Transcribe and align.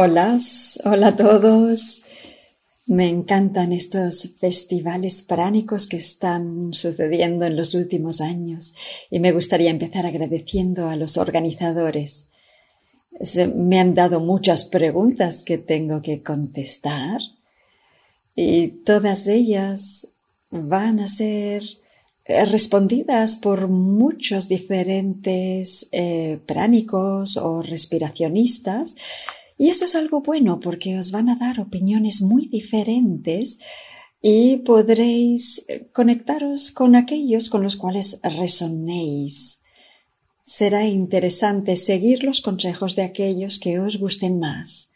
Hola, 0.00 0.38
hola 0.84 1.08
a 1.08 1.16
todos. 1.16 2.04
Me 2.86 3.08
encantan 3.08 3.72
estos 3.72 4.30
festivales 4.38 5.22
pránicos 5.22 5.88
que 5.88 5.96
están 5.96 6.72
sucediendo 6.72 7.44
en 7.46 7.56
los 7.56 7.74
últimos 7.74 8.20
años 8.20 8.74
y 9.10 9.18
me 9.18 9.32
gustaría 9.32 9.70
empezar 9.70 10.06
agradeciendo 10.06 10.88
a 10.88 10.94
los 10.94 11.16
organizadores. 11.16 12.28
me 13.56 13.80
han 13.80 13.94
dado 13.94 14.20
muchas 14.20 14.64
preguntas 14.66 15.42
que 15.42 15.58
tengo 15.58 16.00
que 16.00 16.22
contestar 16.22 17.20
y 18.36 18.68
todas 18.68 19.26
ellas 19.26 20.12
van 20.52 21.00
a 21.00 21.08
ser 21.08 21.64
eh, 22.24 22.44
respondidas 22.44 23.36
por 23.36 23.66
muchos 23.66 24.48
diferentes 24.48 25.88
eh, 25.90 26.38
pránicos 26.46 27.36
o 27.36 27.62
respiracionistas 27.62 28.94
y 29.58 29.68
esto 29.68 29.84
es 29.86 29.96
algo 29.96 30.22
bueno 30.22 30.60
porque 30.60 30.98
os 30.98 31.10
van 31.10 31.28
a 31.28 31.36
dar 31.36 31.60
opiniones 31.60 32.22
muy 32.22 32.46
diferentes 32.46 33.58
y 34.22 34.58
podréis 34.58 35.64
eh, 35.68 35.88
conectaros 35.92 36.70
con 36.70 36.96
aquellos 36.96 37.48
con 37.48 37.62
los 37.62 37.76
cuales 37.76 38.20
resonéis. 38.22 39.64
Será 40.42 40.86
interesante 40.86 41.76
seguir 41.76 42.24
los 42.24 42.40
consejos 42.40 42.96
de 42.96 43.02
aquellos 43.02 43.58
que 43.58 43.80
os 43.80 43.98
gusten 43.98 44.38
más. 44.38 44.92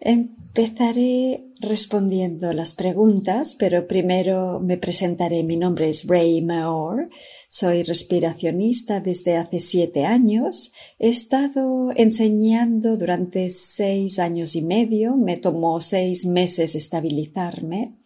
Empezaré 0.00 1.44
respondiendo 1.60 2.52
las 2.52 2.72
preguntas, 2.72 3.54
pero 3.58 3.86
primero 3.86 4.58
me 4.60 4.76
presentaré. 4.76 5.42
Mi 5.42 5.56
nombre 5.56 5.88
es 5.88 6.06
Ray 6.06 6.42
Maor 6.42 7.08
soy 7.52 7.82
respiracionista 7.82 9.00
desde 9.00 9.36
hace 9.36 9.58
siete 9.58 10.04
años. 10.04 10.72
He 11.00 11.08
estado 11.08 11.90
enseñando 11.96 12.96
durante 12.96 13.50
seis 13.50 14.20
años 14.20 14.54
y 14.54 14.62
medio. 14.62 15.16
Me 15.16 15.36
tomó 15.36 15.80
seis 15.80 16.26
meses 16.26 16.76
estabilizarme 16.76 17.96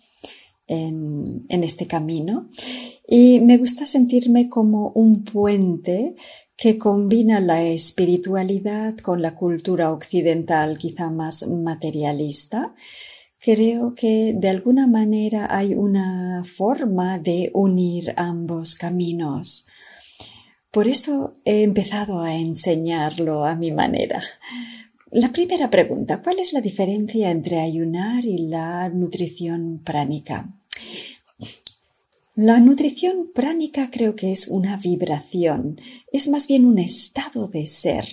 en, 0.67 1.45
en 1.51 1.63
este 1.63 1.87
camino. 1.87 2.49
Y 3.07 3.41
me 3.41 3.59
gusta 3.59 3.85
sentirme 3.85 4.49
como 4.49 4.93
un 4.95 5.25
puente 5.25 6.15
que 6.57 6.79
combina 6.79 7.39
la 7.39 7.63
espiritualidad 7.65 8.97
con 8.97 9.21
la 9.21 9.35
cultura 9.35 9.93
occidental 9.93 10.79
quizá 10.79 11.11
más 11.11 11.47
materialista 11.47 12.75
creo 13.45 13.95
que 13.95 14.33
de 14.35 14.49
alguna 14.49 14.87
manera 14.87 15.55
hay 15.55 15.75
una 15.75 16.45
forma 16.45 17.19
de 17.19 17.51
unir 17.53 18.15
ambos 18.17 18.75
caminos. 18.75 19.67
Por 20.71 20.89
eso 20.89 21.35
he 21.45 21.63
empezado 21.63 22.23
a 22.23 22.35
enseñarlo 22.35 23.45
a 23.45 23.55
mi 23.55 23.71
manera. 23.71 24.23
La 25.11 25.31
primera 25.31 25.69
pregunta, 25.69 26.23
¿cuál 26.23 26.39
es 26.39 26.55
la 26.55 26.63
diferencia 26.63 27.31
entre 27.31 27.61
ayunar 27.61 28.25
y 28.25 28.39
la 28.39 28.89
nutrición 28.89 29.83
pránica? 29.85 30.49
La 32.35 32.59
nutrición 32.61 33.31
pránica 33.35 33.91
creo 33.93 34.17
que 34.17 34.33
es 34.33 34.49
una 34.49 34.79
vibración, 34.79 35.79
es 36.11 36.29
más 36.29 36.49
bien 36.49 36.65
un 36.65 36.79
estado 36.79 37.47
de 37.47 37.67
ser. 37.67 38.09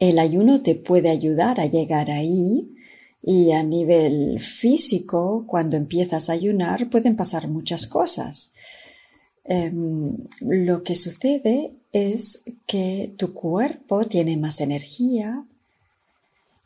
El 0.00 0.18
ayuno 0.18 0.62
te 0.62 0.74
puede 0.74 1.10
ayudar 1.10 1.60
a 1.60 1.66
llegar 1.66 2.10
ahí, 2.10 2.68
y 3.30 3.52
a 3.52 3.62
nivel 3.62 4.40
físico, 4.40 5.44
cuando 5.46 5.76
empiezas 5.76 6.30
a 6.30 6.32
ayunar, 6.32 6.88
pueden 6.88 7.14
pasar 7.14 7.46
muchas 7.46 7.86
cosas. 7.86 8.54
Em, 9.44 10.16
lo 10.40 10.82
que 10.82 10.96
sucede 10.96 11.74
es 11.92 12.42
que 12.66 13.12
tu 13.18 13.34
cuerpo 13.34 14.06
tiene 14.06 14.38
más 14.38 14.62
energía 14.62 15.44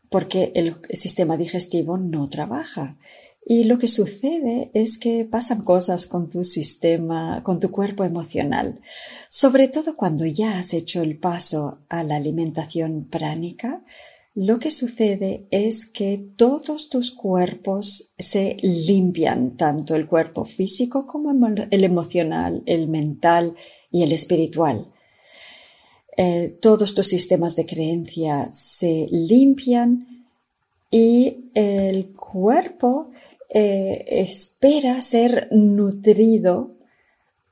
porque 0.09 0.53
el 0.55 0.77
sistema 0.93 1.37
digestivo 1.37 1.99
no 1.99 2.29
trabaja. 2.29 2.97
Y 3.45 3.65
lo 3.65 3.77
que 3.81 3.89
sucede 3.89 4.71
es 4.73 4.99
que 4.99 5.25
pasan 5.25 5.65
cosas 5.65 6.07
con 6.07 6.31
tu 6.31 6.45
sistema, 6.45 7.43
con 7.43 7.59
tu 7.59 7.73
cuerpo 7.73 8.05
emocional, 8.05 8.79
sobre 9.29 9.67
todo 9.67 9.97
cuando 9.97 10.27
ya 10.27 10.61
has 10.61 10.75
hecho 10.75 11.03
el 11.03 11.19
paso 11.19 11.79
a 11.89 12.05
la 12.05 12.15
alimentación 12.15 13.09
pránica, 13.11 13.83
lo 14.35 14.59
que 14.59 14.71
sucede 14.71 15.47
es 15.51 15.87
que 15.87 16.19
todos 16.37 16.89
tus 16.89 17.11
cuerpos 17.11 18.13
se 18.19 18.57
limpian, 18.63 19.57
tanto 19.57 19.95
el 19.95 20.07
cuerpo 20.07 20.45
físico 20.45 21.07
como 21.07 21.31
el 21.71 21.85
emocional, 21.85 22.63
el 22.65 22.89
mental 22.89 23.57
y 23.91 24.03
el 24.03 24.13
espiritual. 24.13 24.91
Eh, 26.17 26.59
todos 26.61 26.95
tus 26.95 27.07
sistemas 27.07 27.57
de 27.57 27.67
creencia 27.67 28.51
se 28.53 29.07
limpian 29.11 30.27
y 30.91 31.51
el 31.55 32.13
cuerpo 32.13 33.11
eh, 33.51 34.05
espera 34.09 35.01
ser 35.03 35.49
nutrido, 35.51 36.77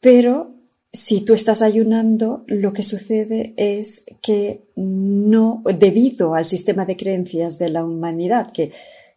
pero 0.01 0.60
si 0.93 1.21
tú 1.25 1.35
estás 1.35 1.63
ayunando, 1.63 2.45
lo 2.47 2.73
que 2.73 2.83
sucede 2.83 3.55
es 3.57 4.05
que 4.23 4.65
no, 4.75 5.63
debido 5.65 6.35
al 6.35 6.49
sistema 6.49 6.85
de 6.85 6.97
creencias 6.97 7.59
de 7.59 7.69
la 7.69 7.85
humanidad 7.85 8.53
que, 8.53 8.73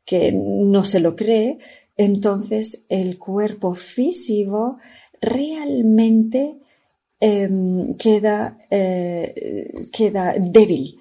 que 0.06 0.32
no 0.32 0.84
se 0.84 1.00
lo 1.00 1.16
cree, 1.16 1.58
entonces 1.98 2.86
el 2.90 3.18
cuerpo 3.18 3.74
físico 3.74 4.78
realmente 5.20 6.60
em, 7.20 7.96
queda, 7.96 8.58
eh, 8.70 9.72
queda 9.92 10.36
débil. 10.38 11.00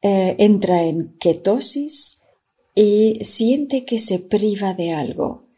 Eh, 0.00 0.36
entra 0.38 0.84
en 0.84 1.16
ketosis 1.18 2.20
y 2.72 3.18
siente 3.24 3.84
que 3.84 3.98
se 3.98 4.20
priva 4.20 4.72
de 4.72 4.92
algo 4.92 5.48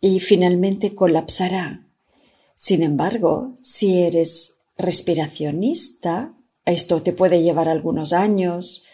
y 0.00 0.20
finalmente 0.20 0.94
colapsará 0.94 1.85
sin 2.56 2.82
embargo, 2.82 3.58
si 3.60 4.02
eres 4.02 4.58
respiracionista, 4.78 6.34
esto 6.64 7.02
te 7.02 7.12
puede 7.12 7.42
llevar 7.42 7.68
algunos 7.68 8.12
años. 8.12 8.84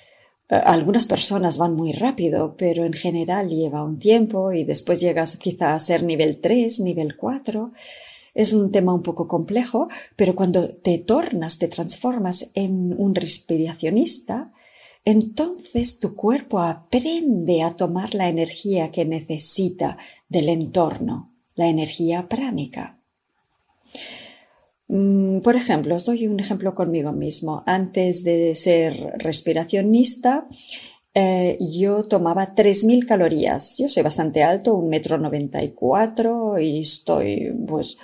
Eh, 0.49 0.57
algunas 0.57 1.07
personas 1.07 1.59
van 1.59 1.75
muy 1.75 1.93
rápido, 1.93 2.57
pero 2.57 2.85
en 2.85 2.93
general 2.93 3.49
lleva 3.49 3.85
un 3.85 3.99
tiempo 3.99 4.53
y 4.53 4.65
después 4.65 5.01
llegas 5.01 5.37
quizá 5.37 5.75
a 5.75 5.81
ser 5.81 6.03
nivel 6.03 6.41
3, 6.41 6.81
nivel 6.81 7.17
4. 7.17 7.73
Es 8.35 8.53
un 8.53 8.71
tema 8.73 8.95
un 8.95 9.03
poco 9.03 9.29
complejo, 9.29 9.89
pero 10.17 10.35
cuando 10.35 10.75
te 10.75 10.99
tornas, 10.99 11.59
te 11.59 11.69
transformas 11.69 12.51
en 12.55 12.95
un 12.99 13.15
respiracionista, 13.15 14.53
entonces 15.05 15.99
tu 15.99 16.15
cuerpo 16.15 16.61
aprende 16.61 17.63
a 17.63 17.77
tomar 17.77 18.15
la 18.15 18.29
energía 18.29 18.91
que 18.91 19.05
necesita 19.05 19.99
del 20.29 20.49
entorno, 20.49 21.35
la 21.57 21.69
energía 21.69 22.29
pránica. 22.29 23.02
Mm, 24.93 25.41
por 25.41 25.57
ejemplo, 25.57 25.97
os 25.97 26.05
doy 26.05 26.27
un 26.27 26.39
ejemplo 26.39 26.75
conmigo 26.75 27.13
mismo. 27.13 27.63
Antes 27.67 28.25
de 28.25 28.55
ser 28.55 28.93
respiracionista, 29.17 30.47
eh, 31.15 31.57
yo 31.61 32.05
tomaba 32.05 32.55
3.000 32.55 33.07
calorías. 33.07 33.79
Yo 33.79 33.89
soy 33.89 34.03
bastante 34.03 34.43
alto, 34.43 34.75
un 34.75 34.91
metro 34.91 35.17
noventa 35.17 35.63
y 35.63 35.71
cuatro 35.71 36.59
y 36.59 36.81
estoy, 36.81 37.55
pues, 37.67 37.97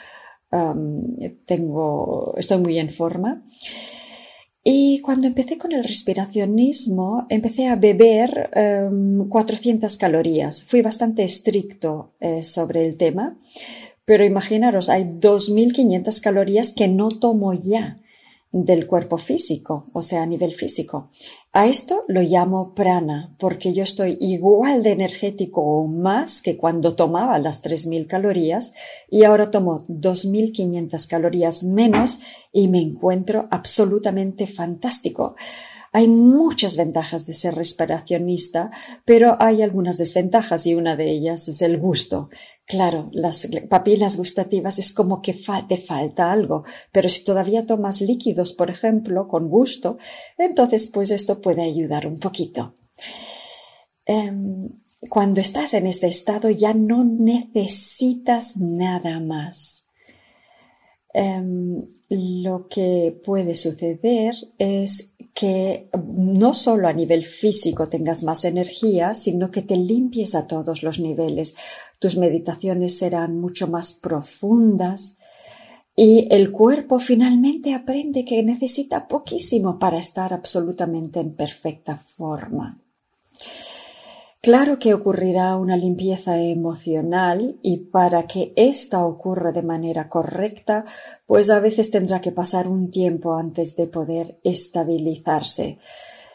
tengo, 1.45 2.35
estoy 2.39 2.59
muy 2.59 2.79
en 2.79 2.89
forma. 2.89 3.43
Y 4.65 5.01
cuando 5.01 5.27
empecé 5.27 5.59
con 5.59 5.73
el 5.73 5.85
respiracionismo, 5.85 7.27
empecé 7.29 7.67
a 7.69 7.77
beber 7.77 8.51
400 9.29 9.99
calorías. 9.99 10.65
Fui 10.65 10.81
bastante 10.81 11.23
estricto 11.25 12.15
eh, 12.21 12.43
sobre 12.43 12.87
el 12.87 12.97
tema 12.97 13.37
pero 14.09 14.25
imaginaros, 14.25 14.89
hay 14.89 15.05
2.500 15.05 16.23
calorías 16.23 16.73
que 16.73 16.89
no 16.89 17.11
tomo 17.11 17.53
ya 17.53 17.99
del 18.53 18.87
cuerpo 18.87 19.19
físico, 19.19 19.85
o 19.93 20.01
sea, 20.01 20.23
a 20.23 20.27
nivel 20.27 20.55
físico. 20.55 21.11
A 21.53 21.67
esto 21.67 22.05
lo 22.09 22.23
llamo 22.23 22.73
prana, 22.73 23.35
porque 23.39 23.75
yo 23.75 23.83
estoy 23.83 24.17
igual 24.19 24.83
de 24.83 24.93
energético 24.93 25.61
o 25.61 25.87
más 25.87 26.41
que 26.41 26.57
cuando 26.57 26.95
tomaba 26.95 27.39
las 27.39 27.63
3.000 27.63 28.07
calorías 28.07 28.73
y 29.11 29.25
ahora 29.25 29.51
tomo 29.51 29.85
2.500 29.89 31.07
calorías 31.07 31.63
menos 31.63 32.21
y 32.51 32.69
me 32.69 32.81
encuentro 32.81 33.47
absolutamente 33.51 34.47
fantástico. 34.47 35.37
Hay 35.93 36.09
muchas 36.09 36.77
ventajas 36.77 37.27
de 37.27 37.35
ser 37.35 37.55
respiracionista, 37.55 38.71
pero 39.05 39.37
hay 39.41 39.63
algunas 39.63 39.99
desventajas 39.99 40.67
y 40.67 40.75
una 40.75 40.97
de 40.97 41.11
ellas 41.11 41.49
es 41.49 41.63
el 41.63 41.79
gusto. 41.79 42.29
Claro, 42.67 43.09
las 43.13 43.49
papilas 43.71 44.17
gustativas 44.17 44.79
es 44.79 44.93
como 44.93 45.23
que 45.23 45.35
te 45.69 45.79
falta 45.79 46.31
algo, 46.31 46.65
pero 46.93 47.09
si 47.09 47.25
todavía 47.25 47.65
tomas 47.65 48.03
líquidos, 48.03 48.53
por 48.53 48.71
ejemplo, 48.71 49.27
con 49.27 49.49
gusto, 49.49 49.97
entonces 50.37 50.87
pues 50.87 51.11
esto 51.11 51.41
puede 51.41 51.63
ayudar 51.63 52.07
un 52.07 52.19
poquito. 52.19 52.75
Em, 54.05 54.69
cuando 55.09 55.41
estás 55.41 55.73
en 55.75 55.87
este 55.87 56.09
estado 56.09 56.51
ya 56.51 56.75
no 56.75 57.05
necesitas 57.05 58.59
nada 58.59 59.21
más. 59.21 59.88
Em, 61.13 61.87
lo 62.09 62.69
que 62.69 63.19
puede 63.25 63.55
suceder 63.55 64.35
es 64.59 65.15
que 65.35 65.89
no 66.05 66.53
solo 66.53 66.89
a 66.89 66.93
nivel 66.93 67.25
físico 67.25 67.89
tengas 67.89 68.25
más 68.25 68.45
energía, 68.45 69.15
sino 69.15 69.51
que 69.51 69.63
te 69.63 69.77
limpies 69.77 70.35
a 70.35 70.47
todos 70.47 70.83
los 70.83 70.99
niveles. 70.99 71.55
Tus 71.99 72.17
meditaciones 72.17 72.99
serán 72.99 73.39
mucho 73.41 73.69
más 73.69 73.93
profundas 73.93 75.19
y 75.95 76.29
el 76.33 76.53
cuerpo 76.53 76.99
finalmente 76.99 77.75
aprende 77.75 78.25
que 78.25 78.43
necesita 78.43 79.09
poquísimo 79.09 79.79
para 79.79 79.99
estar 79.99 80.33
absolutamente 80.33 81.21
en 81.21 81.35
perfecta 81.35 81.97
forma. 81.97 82.81
Claro 84.41 84.79
que 84.79 84.95
ocurrirá 84.95 85.57
una 85.57 85.77
limpieza 85.77 86.41
emocional 86.41 87.59
y 87.61 87.79
para 87.79 88.29
que 88.29 88.53
ésta 88.55 89.05
ocurra 89.05 89.51
de 89.51 89.63
manera 89.63 90.09
correcta, 90.09 90.85
pues 91.27 91.51
a 91.51 91.59
veces 91.59 91.91
tendrá 91.91 92.21
que 92.21 92.31
pasar 92.31 92.69
un 92.69 92.91
tiempo 92.91 93.35
antes 93.35 93.75
de 93.75 93.89
poder 93.89 94.39
estabilizarse. 94.45 95.79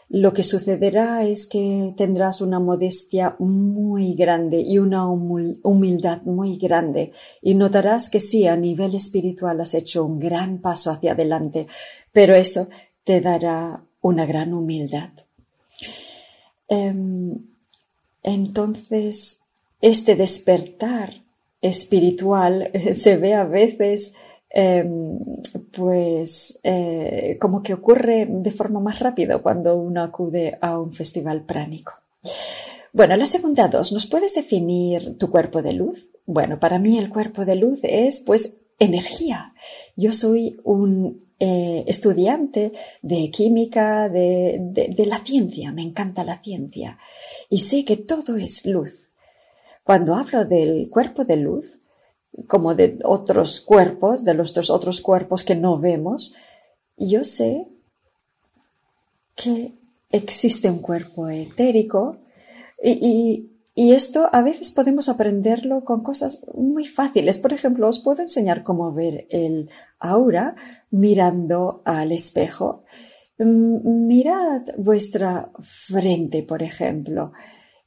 Lo 0.10 0.34
que 0.34 0.44
sucederá 0.44 1.24
es 1.24 1.48
que 1.48 1.94
tendrás 1.96 2.42
una 2.42 2.60
modestia 2.60 3.38
muy 3.40 4.16
grande 4.16 4.60
y 4.62 4.80
una 4.80 5.10
humildad 5.10 6.22
muy 6.24 6.58
grande 6.58 7.14
y 7.42 7.56
notarás 7.56 8.10
que 8.10 8.20
sí, 8.20 8.46
a 8.48 8.58
nivel 8.58 8.96
espiritual 8.96 9.62
has 9.62 9.74
hecho 9.74 10.04
un 10.04 10.20
gran 10.20 10.60
paso 10.60 10.92
hacia 10.92 11.14
adelante, 11.14 11.68
pero 12.12 12.36
eso 12.36 12.68
te 13.06 13.22
dará 13.22 13.82
una 14.02 14.26
gran 14.26 14.54
humildad. 14.54 15.10
Em, 16.68 17.53
entonces, 18.24 19.42
este 19.82 20.16
despertar 20.16 21.24
espiritual 21.62 22.72
se 22.94 23.18
ve 23.18 23.34
a 23.34 23.44
veces 23.44 24.16
em, 24.50 25.20
pues 25.72 26.60
eh, 26.64 27.38
como 27.40 27.62
que 27.62 27.74
ocurre 27.74 28.28
de 28.30 28.52
forma 28.52 28.80
más 28.80 29.00
rápida 29.00 29.40
cuando 29.40 29.76
uno 29.76 30.04
acude 30.04 30.58
a 30.62 30.80
un 30.80 30.94
festival 30.94 31.44
pránico. 31.44 31.94
Bueno, 32.92 33.16
la 33.18 33.26
segunda 33.26 33.68
dos, 33.68 33.92
¿nos 33.92 34.06
puedes 34.06 34.36
definir 34.36 35.18
tu 35.18 35.32
cuerpo 35.32 35.62
de 35.62 35.74
luz? 35.74 36.08
Bueno, 36.26 36.60
para 36.60 36.78
mí 36.78 37.00
el 37.00 37.10
cuerpo 37.10 37.44
de 37.44 37.56
luz 37.56 37.80
es 37.82 38.20
pues 38.20 38.62
energía. 38.80 39.54
Yo 39.96 40.14
soy 40.14 40.60
un 40.64 41.20
eh, 41.46 41.84
estudiante 41.88 42.72
de 43.02 43.30
química, 43.30 44.08
de, 44.08 45.06
la 45.06 45.20
ciencia, 45.26 45.74
me 45.74 45.82
encanta 45.82 46.24
la 46.24 46.42
ciencia 46.42 46.98
y 47.50 47.58
sé 47.58 47.84
que 47.84 47.98
todo 47.98 48.38
es 48.38 48.66
luz. 48.66 48.94
Cuando 49.84 50.16
hablo 50.16 50.46
del 50.46 50.90
cuerpo 50.90 51.26
de 51.26 51.36
luz, 51.36 51.80
como 52.48 52.76
de 52.76 52.98
otros 53.04 53.60
cuerpos, 53.60 54.24
de 54.24 54.36
los 54.36 54.58
otros 54.70 55.02
cuerpos 55.02 55.44
que 55.44 55.56
no 55.56 55.78
vemos, 55.78 56.34
yo 56.96 57.26
sé 57.26 57.68
que 59.36 59.74
existe 60.12 60.70
un 60.70 60.80
cuerpo 60.80 61.28
etérico 61.28 62.20
y 62.82 63.50
esto 63.76 64.30
a 64.32 64.44
veces 64.44 64.72
podemos 64.72 65.10
aprenderlo 65.10 65.84
con 65.84 66.04
cosas 66.04 66.46
muy 66.54 66.86
fáciles. 66.86 67.40
Por 67.40 67.54
ejemplo, 67.54 67.88
os 67.88 68.00
puedo 68.00 68.22
enseñar 68.22 68.62
cómo 68.62 68.94
ver 68.94 69.26
el 69.30 69.70
aura 70.00 70.56
mirando 70.92 71.82
al 71.84 72.12
espejo. 72.12 72.84
Mm, 73.40 74.08
mirad 74.08 74.62
vuestra 74.78 75.52
frente, 75.60 76.44
por 76.44 76.62
ejemplo. 76.62 77.34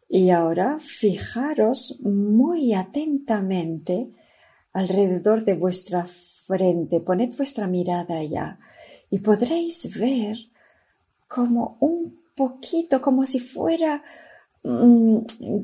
Y 0.08 0.30
ahora 0.30 0.78
fijaros 0.80 2.00
muy 2.02 2.74
atentamente 2.74 4.10
alrededor 4.72 5.44
de 5.44 5.54
vuestra 5.54 6.04
frente. 6.06 7.00
Poned 7.00 7.32
vuestra 7.36 7.68
mirada 7.68 8.18
allá 8.18 8.58
y 9.08 9.20
podréis 9.20 9.98
ver 9.98 10.36
como 11.28 11.76
un 11.80 12.24
poquito, 12.34 13.00
como 13.00 13.24
si 13.24 13.40
fuera 13.40 14.02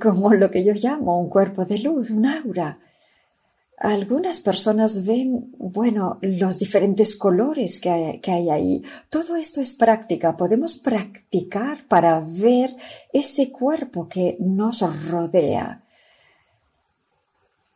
como 0.00 0.34
lo 0.34 0.50
que 0.50 0.64
yo 0.64 0.75
llamo 0.75 1.20
un 1.20 1.28
cuerpo 1.28 1.64
de 1.64 1.78
luz, 1.78 2.10
un 2.10 2.26
aura. 2.26 2.78
Algunas 3.76 4.40
personas 4.40 5.04
ven, 5.04 5.52
bueno, 5.58 6.19
los 6.20 6.58
diferentes 6.58 7.16
colores 7.16 7.81
que 7.81 7.90
hay, 7.90 8.20
que 8.20 8.31
hay, 8.31 8.49
ahí. 8.49 8.82
Todo 9.10 9.34
esto 9.34 9.60
es 9.60 9.75
práctica. 9.75 10.37
Podemos 10.37 10.76
practicar 10.76 11.88
para 11.88 12.20
ver 12.20 12.76
ese 13.12 13.50
cuerpo 13.50 14.08
que 14.08 14.37
nos 14.38 14.82
rodea. 15.08 15.82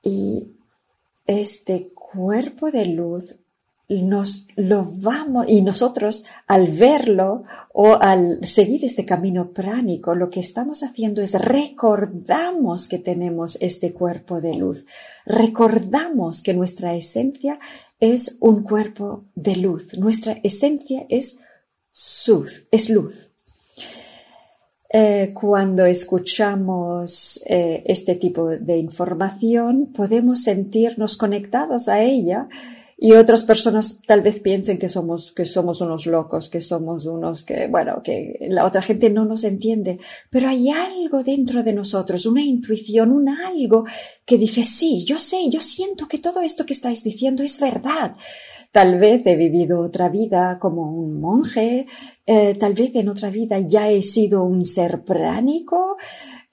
Y 0.02 0.52
este 1.26 1.88
cuerpo 1.88 2.70
de 2.70 2.86
luz 2.86 3.34
nos 3.88 4.48
lo 4.56 4.84
vamos 4.84 5.46
y 5.48 5.62
nosotros 5.62 6.24
al 6.46 6.66
verlo 6.66 7.44
o 7.72 7.94
al 7.94 8.44
seguir 8.44 8.84
este 8.84 9.04
camino 9.04 9.50
pránico 9.50 10.14
lo 10.14 10.28
que 10.28 10.40
estamos 10.40 10.82
haciendo 10.82 11.22
es 11.22 11.34
recordamos 11.34 12.88
que 12.88 12.98
tenemos 12.98 13.56
este 13.60 13.92
cuerpo 13.92 14.40
de 14.40 14.56
luz. 14.56 14.86
Recordamos 15.24 16.42
que 16.42 16.54
nuestra 16.54 16.94
esencia 16.94 17.58
es 18.00 18.38
un 18.40 18.62
cuerpo 18.62 19.24
de 19.34 19.56
luz. 19.56 19.96
Nuestra 19.98 20.40
esencia 20.42 21.06
es 21.08 21.40
luz 22.28 22.66
es 22.70 22.90
luz. 22.90 23.30
Eh, 24.88 25.32
cuando 25.34 25.84
escuchamos 25.84 27.42
eh, 27.46 27.82
este 27.86 28.14
tipo 28.14 28.48
de 28.48 28.78
información 28.78 29.92
podemos 29.92 30.42
sentirnos 30.44 31.16
conectados 31.16 31.88
a 31.88 32.02
ella 32.02 32.48
y 32.98 33.12
otras 33.12 33.44
personas 33.44 34.00
tal 34.06 34.22
vez 34.22 34.40
piensen 34.40 34.78
que 34.78 34.88
somos, 34.88 35.32
que 35.32 35.44
somos 35.44 35.82
unos 35.82 36.06
locos, 36.06 36.48
que 36.48 36.62
somos 36.62 37.04
unos 37.04 37.42
que, 37.42 37.66
bueno, 37.66 38.00
que 38.02 38.46
la 38.48 38.64
otra 38.64 38.80
gente 38.80 39.10
no 39.10 39.26
nos 39.26 39.44
entiende, 39.44 39.98
pero 40.30 40.48
hay 40.48 40.70
algo 40.70 41.22
dentro 41.22 41.62
de 41.62 41.74
nosotros, 41.74 42.24
una 42.24 42.42
intuición, 42.42 43.12
un 43.12 43.28
algo 43.28 43.84
que 44.24 44.38
dice, 44.38 44.64
sí, 44.64 45.04
yo 45.04 45.18
sé, 45.18 45.50
yo 45.50 45.60
siento 45.60 46.08
que 46.08 46.18
todo 46.18 46.40
esto 46.40 46.64
que 46.64 46.72
estáis 46.72 47.04
diciendo 47.04 47.42
es 47.42 47.60
verdad. 47.60 48.16
Tal 48.72 48.98
vez 48.98 49.26
he 49.26 49.36
vivido 49.36 49.80
otra 49.80 50.08
vida 50.08 50.58
como 50.58 50.90
un 50.90 51.20
monje, 51.20 51.86
eh, 52.26 52.54
tal 52.54 52.74
vez 52.74 52.94
en 52.94 53.08
otra 53.08 53.30
vida 53.30 53.58
ya 53.60 53.90
he 53.90 54.02
sido 54.02 54.42
un 54.42 54.64
ser 54.64 55.02
pránico, 55.02 55.96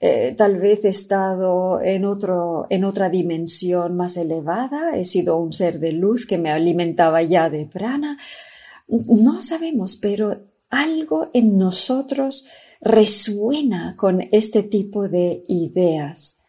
eh, 0.06 0.34
tal 0.36 0.58
vez 0.58 0.84
he 0.84 0.88
estado 0.88 1.80
en, 1.80 2.04
otro, 2.04 2.66
en 2.68 2.84
otra 2.84 3.08
dimensión 3.08 3.96
más 3.96 4.18
elevada, 4.18 4.98
he 4.98 5.06
sido 5.06 5.38
un 5.38 5.54
ser 5.54 5.80
de 5.80 5.92
luz 5.92 6.26
que 6.26 6.36
me 6.36 6.50
alimentaba 6.50 7.22
ya 7.22 7.48
de 7.48 7.64
prana. 7.64 8.18
No 8.86 9.40
sabemos, 9.40 9.96
pero 9.96 10.42
algo 10.68 11.30
en 11.32 11.56
nosotros 11.56 12.46
resuena 12.82 13.96
con 13.96 14.28
este 14.30 14.62
tipo 14.62 15.08
de 15.08 15.42
ideas. 15.48 16.42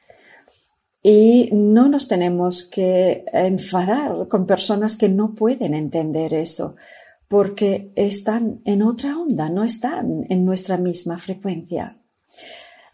Y 1.02 1.50
no 1.54 1.88
nos 1.88 2.10
tenemos 2.10 2.66
que 2.66 3.24
enfadar 3.32 4.28
con 4.28 4.46
personas 4.46 4.98
que 4.98 5.08
no 5.08 5.34
pueden 5.34 5.74
entender 5.74 6.34
eso, 6.34 6.76
porque 7.30 7.94
están 7.96 8.60
en 8.66 8.82
otra 8.82 9.18
onda, 9.18 9.48
no 9.48 9.64
están 9.64 10.26
en 10.28 10.44
nuestra 10.44 10.76
misma 10.76 11.18
frecuencia. 11.18 12.02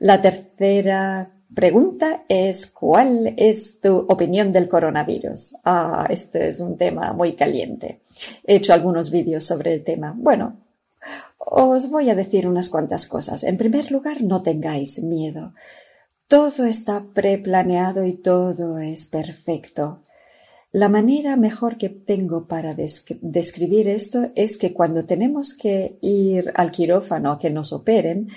La 0.01 0.19
tercera 0.19 1.29
pregunta 1.53 2.23
es 2.27 2.65
¿cuál 2.65 3.35
es 3.37 3.81
tu 3.81 3.97
opinión 3.97 4.51
del 4.51 4.67
coronavirus? 4.67 5.57
Ah, 5.63 6.07
este 6.09 6.47
es 6.47 6.59
un 6.59 6.75
tema 6.75 7.13
muy 7.13 7.33
caliente. 7.33 8.01
He 8.43 8.55
hecho 8.55 8.73
algunos 8.73 9.11
vídeos 9.11 9.45
sobre 9.45 9.75
el 9.75 9.83
tema. 9.83 10.15
Bueno, 10.17 10.57
os 11.37 11.91
voy 11.91 12.09
a 12.09 12.15
decir 12.15 12.47
unas 12.47 12.69
cuantas 12.69 13.05
cosas. 13.05 13.43
En 13.43 13.57
primer 13.57 13.91
lugar, 13.91 14.23
no 14.23 14.41
tengáis 14.41 15.03
miedo. 15.03 15.53
Todo 16.27 16.65
está 16.65 17.03
preplaneado 17.13 18.03
y 18.03 18.13
todo 18.13 18.79
es 18.79 19.05
perfecto. 19.05 20.01
La 20.71 20.89
manera 20.89 21.35
mejor 21.35 21.77
que 21.77 21.89
tengo 21.89 22.47
para 22.47 22.73
describir 22.73 23.87
esto 23.87 24.31
es 24.33 24.57
que 24.57 24.73
cuando 24.73 25.05
tenemos 25.05 25.53
que 25.53 25.99
ir 26.01 26.51
al 26.55 26.71
quirófano 26.71 27.37
que 27.37 27.51
nos 27.51 27.71
operen, 27.71 28.29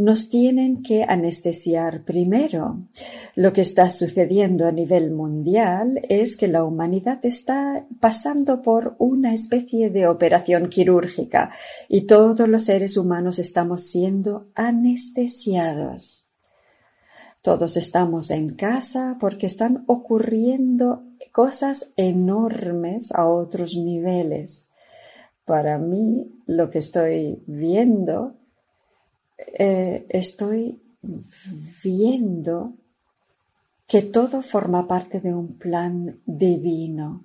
nos 0.00 0.30
tienen 0.30 0.82
que 0.82 1.04
anestesiar 1.04 2.04
primero. 2.04 2.88
Lo 3.34 3.52
que 3.52 3.60
está 3.60 3.88
sucediendo 3.90 4.66
a 4.66 4.72
nivel 4.72 5.10
mundial 5.10 6.00
es 6.08 6.36
que 6.36 6.48
la 6.48 6.64
humanidad 6.64 7.24
está 7.24 7.86
pasando 8.00 8.62
por 8.62 8.96
una 8.98 9.34
especie 9.34 9.90
de 9.90 10.06
operación 10.06 10.68
quirúrgica 10.68 11.50
y 11.88 12.02
todos 12.02 12.48
los 12.48 12.64
seres 12.64 12.96
humanos 12.96 13.38
estamos 13.38 13.82
siendo 13.82 14.48
anestesiados. 14.54 16.26
Todos 17.42 17.76
estamos 17.76 18.30
en 18.30 18.54
casa 18.54 19.16
porque 19.20 19.46
están 19.46 19.84
ocurriendo 19.86 21.04
cosas 21.32 21.92
enormes 21.96 23.12
a 23.12 23.26
otros 23.26 23.76
niveles. 23.76 24.70
Para 25.44 25.78
mí, 25.78 26.30
lo 26.46 26.70
que 26.70 26.78
estoy 26.78 27.42
viendo 27.46 28.39
eh, 29.58 30.06
estoy 30.08 30.80
viendo 31.82 32.74
que 33.86 34.02
todo 34.02 34.42
forma 34.42 34.86
parte 34.86 35.20
de 35.20 35.34
un 35.34 35.58
plan 35.58 36.20
divino. 36.26 37.24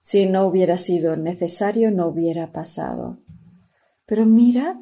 Si 0.00 0.26
no 0.26 0.46
hubiera 0.46 0.78
sido 0.78 1.16
necesario, 1.16 1.90
no 1.90 2.08
hubiera 2.08 2.52
pasado. 2.52 3.18
Pero 4.06 4.24
mirad 4.24 4.76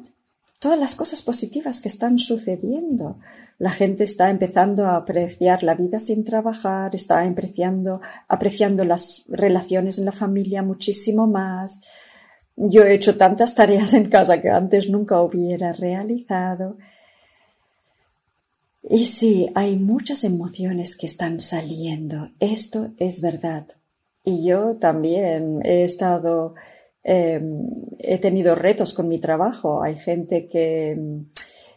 todas 0.59 0.79
las 0.79 0.95
cosas 0.95 1.21
positivas 1.21 1.81
que 1.81 1.89
están 1.89 2.17
sucediendo. 2.17 3.19
La 3.59 3.69
gente 3.69 4.03
está 4.03 4.29
empezando 4.29 4.85
a 4.85 4.95
apreciar 4.95 5.63
la 5.63 5.75
vida 5.75 5.99
sin 5.99 6.23
trabajar, 6.23 6.95
está 6.95 7.21
apreciando, 7.21 8.01
apreciando 8.27 8.83
las 8.83 9.25
relaciones 9.27 9.99
en 9.99 10.05
la 10.05 10.11
familia 10.11 10.63
muchísimo 10.63 11.27
más. 11.27 11.81
Yo 12.55 12.83
he 12.83 12.93
hecho 12.93 13.17
tantas 13.17 13.55
tareas 13.55 13.93
en 13.93 14.09
casa 14.09 14.41
que 14.41 14.49
antes 14.49 14.89
nunca 14.89 15.21
hubiera 15.21 15.73
realizado. 15.73 16.77
Y 18.81 19.05
sí, 19.05 19.51
hay 19.55 19.77
muchas 19.77 20.23
emociones 20.23 20.95
que 20.95 21.07
están 21.07 21.39
saliendo. 21.39 22.29
Esto 22.39 22.91
es 22.97 23.21
verdad. 23.21 23.67
Y 24.23 24.45
yo 24.45 24.75
también 24.75 25.61
he 25.63 25.83
estado 25.83 26.55
Em, 27.07 27.69
he 27.99 28.17
tenido 28.17 28.55
retos 28.55 28.95
con 28.95 29.07
mi 29.07 29.19
trabajo. 29.19 29.83
Hay 29.83 29.95
gente 29.95 30.47
que 30.47 30.91
em, 30.91 31.27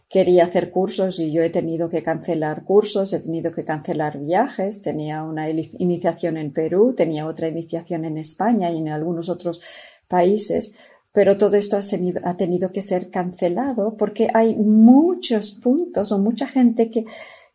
quería 0.08 0.44
hacer 0.44 0.70
cursos 0.70 1.20
y 1.20 1.30
yo 1.30 1.42
he 1.42 1.50
tenido 1.50 1.90
que 1.90 2.02
cancelar 2.02 2.64
cursos, 2.64 3.12
he 3.12 3.20
tenido 3.20 3.52
que 3.52 3.62
cancelar 3.62 4.18
viajes. 4.18 4.80
Tenía 4.80 5.22
una 5.22 5.50
iniciación 5.50 6.38
en 6.38 6.50
Perú, 6.54 6.94
tenía 6.96 7.26
otra 7.26 7.48
iniciación 7.48 8.06
en 8.06 8.16
España 8.16 8.70
y 8.70 8.78
en 8.78 8.88
algunos 8.88 9.28
otros 9.28 9.60
países. 10.08 10.74
Pero 11.12 11.38
todo 11.38 11.56
esto 11.56 11.76
ha 11.76 12.36
tenido, 12.36 12.72
que 12.72 12.82
ser 12.82 13.10
cancelado 13.10 13.96
porque 13.96 14.28
hay 14.34 14.54
muchos 14.56 15.52
puntos 15.52 16.12
o 16.12 16.18
mucha 16.18 16.46
gente 16.46 16.90
que 16.90 17.06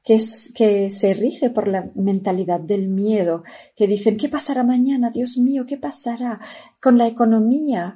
que, 0.03 0.17
que 0.53 0.89
se 0.89 1.13
rige 1.13 1.49
por 1.49 1.67
la 1.67 1.89
mentalidad 1.95 2.59
del 2.59 2.89
miedo, 2.89 3.43
que 3.75 3.87
dicen, 3.87 4.17
¿qué 4.17 4.27
pasará 4.27 4.63
mañana? 4.63 5.09
Dios 5.09 5.37
mío, 5.37 5.65
¿qué 5.65 5.77
pasará 5.77 6.41
con 6.81 6.97
la 6.97 7.07
economía? 7.07 7.95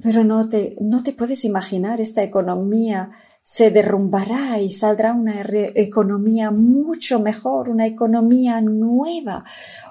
Pero 0.00 0.22
no 0.22 0.48
te, 0.48 0.76
no 0.80 1.02
te 1.02 1.12
puedes 1.12 1.44
imaginar 1.44 2.00
esta 2.00 2.22
economía 2.22 3.10
se 3.52 3.72
derrumbará 3.72 4.60
y 4.60 4.70
saldrá 4.70 5.12
una 5.12 5.42
economía 5.74 6.52
mucho 6.52 7.18
mejor, 7.18 7.68
una 7.68 7.84
economía 7.84 8.60
nueva. 8.60 9.44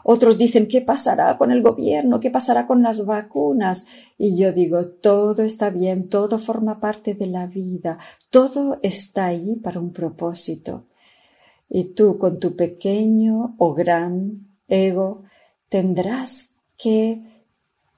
Otros 0.06 0.38
dicen, 0.38 0.66
¿qué 0.66 0.80
pasará 0.80 1.38
con 1.38 1.52
el 1.52 1.62
gobierno? 1.62 2.22
¿Qué 2.22 2.32
pasará 2.32 2.66
con 2.66 2.82
las 2.82 3.06
vacunas? 3.06 3.86
Y 4.18 4.38
yo 4.38 4.54
digo, 4.54 4.88
todo 4.88 5.44
está 5.44 5.72
bien, 5.72 6.08
todo 6.08 6.40
forma 6.40 6.80
parte 6.80 7.16
de 7.16 7.28
la 7.28 7.48
vida, 7.48 7.98
todo 8.30 8.80
está 8.82 9.26
ahí 9.26 9.58
para 9.58 9.82
un 9.82 9.92
propósito. 9.92 10.86
Y 11.70 11.84
tú 11.96 12.18
con 12.18 12.40
tu 12.40 12.56
pequeño 12.56 13.56
o 13.58 13.74
gran 13.74 14.48
ego 14.70 15.24
tendrás 15.68 16.54
que 16.78 17.44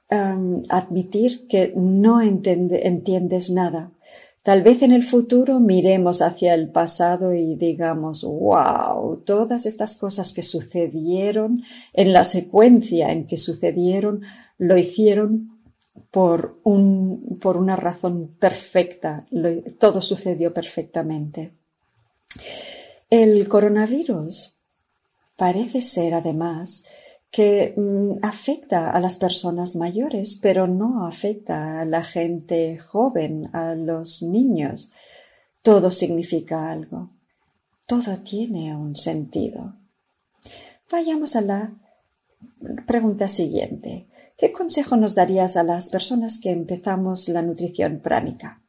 admitir 0.09 1.45
que 1.47 1.71
no 1.75 2.19
entiendes 2.19 3.51
nada. 3.51 3.91
Tal 4.43 4.63
vez 4.63 4.81
en 4.81 4.91
el 4.91 5.03
futuro 5.03 5.59
miremos 5.59 6.23
hacia 6.23 6.55
el 6.55 6.69
pasado 6.69 7.33
y 7.33 7.55
digamos, 7.55 8.23
wow, 8.23 9.17
todas 9.17 9.67
estas 9.67 9.97
cosas 9.97 10.33
que 10.33 10.41
sucedieron 10.41 11.63
en 11.93 12.11
la 12.11 12.23
secuencia 12.23 13.11
en 13.11 13.27
que 13.27 13.37
sucedieron, 13.37 14.23
lo 14.57 14.77
hicieron 14.77 15.59
por, 16.09 16.59
por 17.39 17.57
una 17.57 17.75
razón 17.75 18.35
perfecta, 18.39 19.27
todo 19.77 20.01
sucedió 20.01 20.51
perfectamente. 20.53 21.51
El 23.11 23.47
coronavirus 23.47 24.55
parece 25.35 25.81
ser 25.81 26.15
además 26.15 26.85
que 27.31 27.73
mm, 27.77 28.23
afecta 28.23 28.91
a 28.91 28.99
las 28.99 29.15
personas 29.15 29.75
mayores, 29.75 30.37
pero 30.41 30.67
no 30.67 31.07
afecta 31.07 31.79
a 31.79 31.85
la 31.85 32.03
gente 32.03 32.77
joven, 32.77 33.49
a 33.55 33.73
los 33.73 34.21
niños. 34.21 34.91
Todo 35.61 35.91
significa 35.91 36.69
algo. 36.69 37.11
Todo 37.87 38.17
tiene 38.19 38.75
un 38.75 38.95
sentido. 38.95 39.75
Vayamos 40.91 41.35
a 41.37 41.41
la 41.41 41.73
pregunta 42.85 43.27
siguiente. 43.27 44.07
¿Qué 44.37 44.51
consejo 44.51 44.97
nos 44.97 45.15
darías 45.15 45.55
a 45.55 45.63
las 45.63 45.89
personas 45.89 46.39
que 46.39 46.51
empezamos 46.51 47.29
la 47.29 47.41
nutrición 47.41 47.99
pránica? 47.99 48.61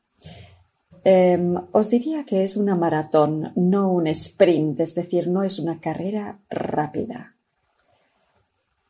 Em, 1.04 1.56
os 1.72 1.90
diría 1.90 2.24
que 2.24 2.44
es 2.44 2.56
una 2.56 2.76
maratón, 2.76 3.52
no 3.56 3.90
un 3.90 4.06
sprint, 4.06 4.78
es 4.80 4.94
decir, 4.94 5.28
no 5.28 5.42
es 5.42 5.58
una 5.58 5.80
carrera 5.80 6.38
rápida. 6.48 7.34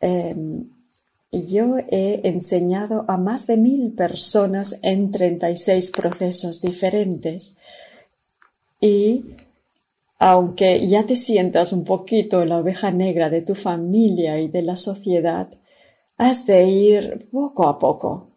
Em, 0.02 0.64
yo 1.30 1.78
he 1.78 2.20
enseñado 2.24 3.06
a 3.08 3.16
más 3.16 3.46
de 3.46 3.56
mil 3.56 3.92
personas 3.92 4.78
en 4.82 5.10
36 5.10 5.90
procesos 5.92 6.60
diferentes 6.60 7.56
y 8.80 9.24
aunque 10.18 10.86
ya 10.86 11.06
te 11.06 11.16
sientas 11.16 11.72
un 11.72 11.84
poquito 11.84 12.44
la 12.44 12.58
oveja 12.58 12.90
negra 12.90 13.30
de 13.30 13.42
tu 13.42 13.54
familia 13.54 14.40
y 14.40 14.48
de 14.48 14.62
la 14.62 14.76
sociedad, 14.76 15.48
has 16.18 16.46
de 16.46 16.64
ir 16.64 17.28
poco 17.32 17.66
a 17.66 17.78
poco. 17.78 18.28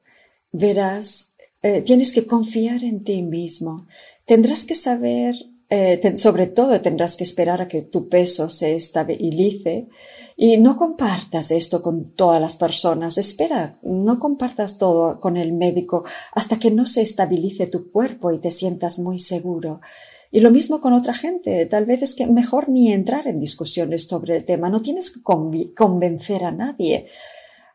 Verás 0.52 1.34
eh, 1.62 1.82
tienes 1.82 2.14
que 2.14 2.26
confiar 2.26 2.84
en 2.84 3.04
ti 3.04 3.22
mismo. 3.22 3.88
Tendrás 4.26 4.66
que 4.66 4.76
saber, 4.76 5.36
eh, 5.70 6.00
sobre 6.18 6.48
todo 6.48 6.80
tendrás 6.80 7.16
que 7.18 7.24
esperar 7.24 7.62
a 7.62 7.68
que 7.68 7.82
tu 7.82 8.08
peso 8.08 8.50
se 8.50 8.76
estabilice 8.76 9.88
y 10.38 10.58
no 10.58 10.76
compartas 10.76 11.52
esto 11.52 11.82
con 11.82 12.12
todas 12.12 12.42
las 12.42 12.58
personas. 12.58 13.18
Espera, 13.18 13.80
no 13.84 14.20
compartas 14.20 14.78
todo 14.78 15.20
con 15.20 15.38
el 15.38 15.54
médico 15.54 16.04
hasta 16.34 16.60
que 16.60 16.72
no 16.72 16.86
se 16.86 17.02
estabilice 17.02 17.68
tu 17.68 17.90
cuerpo 17.90 18.32
y 18.32 18.40
te 18.40 18.52
sientas 18.52 19.00
muy 19.00 19.20
seguro. 19.20 19.80
Y 20.32 20.42
lo 20.42 20.52
mismo 20.52 20.82
con 20.82 20.92
otra 20.92 21.14
gente. 21.14 21.66
Tal 21.68 21.86
vez 21.86 22.02
es 22.02 22.16
que 22.16 22.28
mejor 22.28 22.68
ni 22.68 22.92
entrar 22.92 23.28
en 23.28 23.40
discusiones 23.40 24.04
sobre 24.04 24.36
el 24.36 24.46
tema. 24.46 24.70
No 24.70 24.82
tienes 24.82 25.10
que 25.12 25.22
convencer 25.22 26.44
a 26.44 26.52
nadie. 26.52 27.08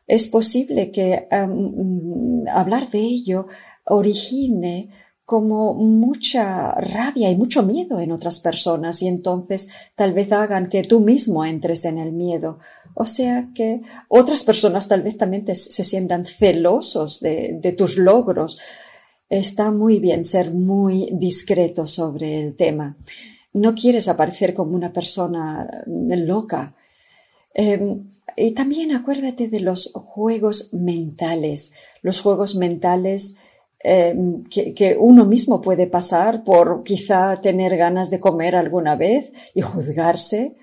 Es 0.05 0.27
posible 0.27 0.91
que 0.91 1.27
em, 1.31 2.47
hablar 2.47 2.91
de 2.91 2.99
ello 2.99 3.47
origine 3.85 4.89
como 5.31 5.73
mucha 5.75 6.73
rabia 6.73 7.29
y 7.29 7.37
mucho 7.37 7.63
miedo 7.63 8.01
en 8.01 8.11
otras 8.11 8.41
personas 8.41 9.01
y 9.01 9.07
entonces 9.07 9.69
tal 9.95 10.11
vez 10.11 10.29
hagan 10.33 10.67
que 10.67 10.83
tú 10.83 10.99
mismo 10.99 11.45
entres 11.45 11.85
en 11.85 11.99
el 11.99 12.11
miedo. 12.11 12.59
O 12.95 13.05
sea 13.05 13.47
que 13.55 13.81
otras 14.09 14.43
personas 14.43 14.89
tal 14.89 15.03
vez 15.03 15.15
también 15.15 15.45
se 15.55 15.85
sientan 15.85 16.25
celosos 16.25 17.21
de, 17.21 17.75
tus 17.77 17.95
logros. 17.95 18.59
Está 19.29 19.71
muy 19.71 20.01
bien 20.01 20.25
ser 20.25 20.51
muy 20.51 21.07
discreto 21.13 21.87
sobre 21.87 22.41
el 22.41 22.57
tema. 22.57 22.97
No 23.53 23.73
quieres 23.73 24.09
aparecer 24.09 24.53
como 24.53 24.75
una 24.75 24.91
persona 24.91 25.65
loca. 25.87 26.75
Em, 27.53 28.09
y 28.35 28.51
también 28.51 28.91
acuérdate 28.91 29.47
de 29.47 29.61
los 29.61 29.93
juegos 29.93 30.73
mentales. 30.73 31.71
Los 32.01 32.19
juegos 32.19 32.55
mentales 32.55 33.37
Em, 33.83 34.43
que, 34.43 34.95
uno 34.99 35.25
mismo 35.25 35.59
puede 35.59 35.87
pasar 35.87 36.43
por 36.43 36.83
quizá 36.83 37.41
tener 37.41 37.77
ganas 37.77 38.11
de 38.11 38.19
comer 38.19 38.55
alguna 38.55 38.95
vez 38.95 39.31
y 39.55 39.61
juzgarse, 39.61 40.55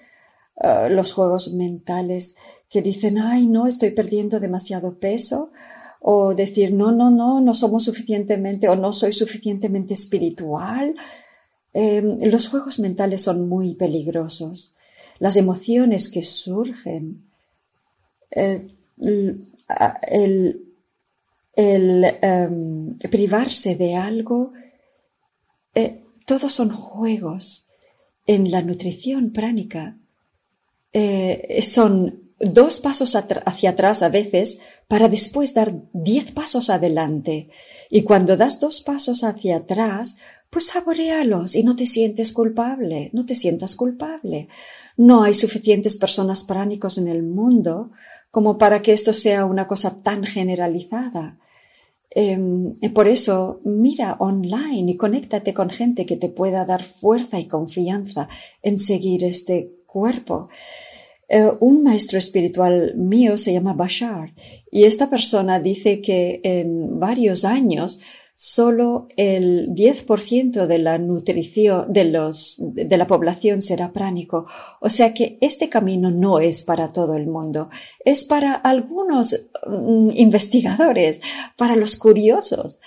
eh, 0.56 0.88
los 0.90 1.12
juegos 1.12 1.52
mentales 1.52 2.36
que 2.68 2.82
dicen, 2.82 3.18
ay, 3.18 3.46
no, 3.46 3.66
estoy 3.66 3.90
perdiendo 3.90 4.38
demasiado 4.38 4.98
peso, 4.98 5.50
o 6.00 6.34
decir, 6.34 6.72
no, 6.72 6.92
no, 6.92 7.10
no, 7.10 7.40
no 7.40 7.54
somos 7.54 7.84
suficientemente 7.84 8.68
o 8.68 8.76
no 8.76 8.92
soy 8.92 9.12
suficientemente 9.12 9.94
espiritual. 9.94 10.94
Em, 11.72 12.18
los 12.20 12.48
juegos 12.48 12.78
mentales 12.78 13.22
son 13.22 13.48
muy 13.48 13.74
peligrosos. 13.74 14.76
Las 15.18 15.36
emociones 15.36 16.08
que 16.08 16.22
surgen, 16.22 17.24
eh, 18.30 18.68
el 20.08 20.67
el 21.58 22.04
em, 22.22 22.96
privarse 22.98 23.74
de 23.74 23.96
algo, 23.96 24.52
eh, 25.74 26.04
todos 26.24 26.52
son 26.52 26.70
juegos. 26.70 27.66
En 28.26 28.52
la 28.52 28.62
nutrición 28.62 29.32
pránica 29.32 29.96
eh, 30.92 31.58
son 31.62 32.30
dos 32.38 32.78
pasos 32.78 33.16
hacia 33.16 33.70
atrás 33.70 34.04
a 34.04 34.08
veces 34.08 34.60
para 34.86 35.08
después 35.08 35.52
dar 35.52 35.74
diez 35.92 36.30
pasos 36.30 36.70
adelante. 36.70 37.48
Y 37.90 38.04
cuando 38.04 38.36
das 38.36 38.60
dos 38.60 38.80
pasos 38.80 39.24
hacia 39.24 39.56
atrás, 39.56 40.18
pues 40.50 40.66
saborealos 40.66 41.56
y 41.56 41.64
no 41.64 41.74
te 41.74 41.86
sientes 41.86 42.32
culpable, 42.32 43.10
no 43.12 43.26
te 43.26 43.34
sientas 43.34 43.74
culpable. 43.74 44.46
No 44.96 45.24
hay 45.24 45.34
suficientes 45.34 45.96
personas 45.96 46.44
pránicos 46.44 46.98
en 46.98 47.08
el 47.08 47.24
mundo 47.24 47.90
como 48.30 48.58
para 48.58 48.80
que 48.80 48.92
esto 48.92 49.12
sea 49.12 49.44
una 49.44 49.66
cosa 49.66 50.04
tan 50.04 50.22
generalizada. 50.22 51.36
Em, 52.20 52.74
por 52.92 53.06
eso, 53.06 53.60
mira 53.62 54.16
online 54.18 54.90
y 54.90 54.96
conéctate 54.96 55.54
con 55.54 55.70
gente 55.70 56.04
que 56.04 56.16
te 56.16 56.28
pueda 56.28 56.64
dar 56.64 56.82
fuerza 56.82 57.38
y 57.38 57.46
confianza 57.46 58.28
en 58.60 58.80
seguir 58.80 59.22
este 59.22 59.70
cuerpo. 59.86 60.48
Eh, 61.28 61.48
un 61.60 61.84
maestro 61.84 62.18
espiritual 62.18 62.96
mío 62.96 63.38
se 63.38 63.52
llama 63.52 63.72
Bashar 63.72 64.34
y 64.68 64.82
esta 64.82 65.08
persona 65.08 65.60
dice 65.60 66.00
que 66.00 66.40
en 66.42 66.98
varios 66.98 67.44
años 67.44 68.00
solo 68.40 69.08
el 69.16 69.74
10% 69.74 70.66
de 70.66 70.78
la 70.78 70.96
nutrición 70.96 71.92
de, 71.92 72.04
los, 72.04 72.54
de 72.60 72.96
la 72.96 73.08
población 73.08 73.62
será 73.62 73.92
pránico. 73.92 74.46
O 74.80 74.88
sea 74.90 75.12
que 75.12 75.38
este 75.40 75.68
camino 75.68 76.12
no 76.12 76.38
es 76.38 76.62
para 76.62 76.92
todo 76.92 77.16
el 77.16 77.26
mundo, 77.26 77.68
es 78.04 78.24
para 78.24 78.54
algunos 78.54 79.34
mm, 79.66 80.10
investigadores, 80.14 81.20
para 81.56 81.74
los 81.74 81.96
curiosos. 81.96 82.78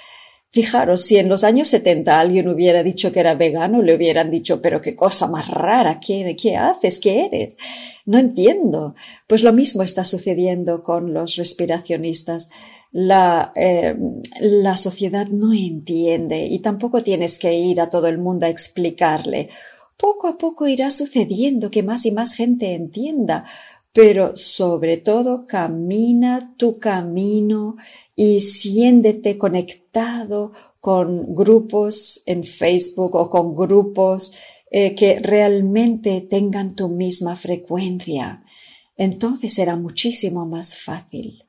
Fijaros, 0.52 1.02
si 1.02 1.18
en 1.18 1.28
los 1.28 1.44
años 1.44 1.68
70 1.68 2.18
alguien 2.18 2.48
hubiera 2.48 2.82
dicho 2.82 3.12
que 3.12 3.20
era 3.20 3.36
vegano, 3.36 3.82
le 3.82 3.94
hubieran 3.94 4.32
dicho, 4.32 4.62
pero 4.62 4.80
qué 4.80 4.96
cosa 4.96 5.28
más 5.28 5.50
rara, 5.50 6.00
¿qué, 6.00 6.34
qué 6.42 6.56
haces? 6.56 6.98
¿Qué 6.98 7.26
eres? 7.26 7.58
No 8.06 8.20
entiendo. 8.20 8.96
Pues 9.28 9.44
lo 9.44 9.52
mismo 9.52 9.84
está 9.84 10.06
sucediendo 10.06 10.82
con 10.82 11.14
los 11.14 11.36
respiracionistas. 11.36 12.50
La, 12.92 13.54
eh, 13.56 13.96
la 14.42 14.76
sociedad 14.76 15.28
no 15.28 15.54
entiende 15.54 16.46
y 16.46 16.60
tampoco 16.60 17.04
tienes 17.04 17.40
que 17.40 17.54
ir 17.54 17.80
a 17.80 17.90
todo 17.90 18.08
el 18.08 18.18
mundo 18.18 18.46
a 18.46 18.50
explicarle. 18.50 19.50
Poco 19.98 20.28
a 20.28 20.38
poco 20.38 20.68
irá 20.68 20.90
sucediendo 20.90 21.70
que 21.72 21.84
más 21.84 22.06
y 22.06 22.12
más 22.12 22.34
gente 22.34 22.74
entienda, 22.74 23.46
pero 23.94 24.36
sobre 24.36 24.98
todo 24.98 25.46
camina 25.46 26.54
tu 26.58 26.80
camino 26.80 27.78
y 28.16 28.42
siéntete 28.42 29.38
conectado 29.38 30.52
con 30.80 31.36
grupos 31.36 32.24
en 32.26 32.44
Facebook 32.44 33.16
o 33.16 33.30
con 33.30 33.56
grupos 33.56 34.34
eh, 34.70 34.96
que 34.96 35.20
realmente 35.20 36.22
tengan 36.22 36.76
tu 36.76 36.90
misma 36.90 37.36
frecuencia. 37.36 38.44
Entonces 38.98 39.54
será 39.54 39.76
muchísimo 39.76 40.46
más 40.46 40.76
fácil. 40.76 41.44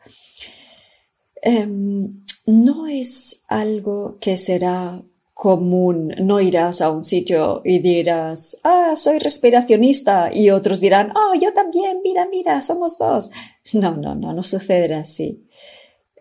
Em, 1.42 2.22
no 2.46 2.86
es 2.86 3.44
algo 3.48 4.16
que 4.20 4.36
será 4.36 5.02
común. 5.34 6.14
No 6.20 6.40
irás 6.40 6.80
a 6.80 6.90
un 6.90 7.04
sitio 7.04 7.62
y 7.64 7.80
dirás, 7.80 8.56
ah, 8.62 8.92
soy 8.94 9.18
respiracionista 9.18 10.30
y 10.32 10.50
otros 10.50 10.80
dirán, 10.80 11.12
oh, 11.16 11.34
yo 11.34 11.52
también, 11.52 12.00
mira, 12.04 12.28
mira, 12.30 12.62
somos 12.62 12.96
dos. 12.96 13.32
No, 13.72 13.96
no, 13.96 14.14
no, 14.14 14.32
no 14.32 14.42
sucederá 14.44 15.00
así. 15.00 15.44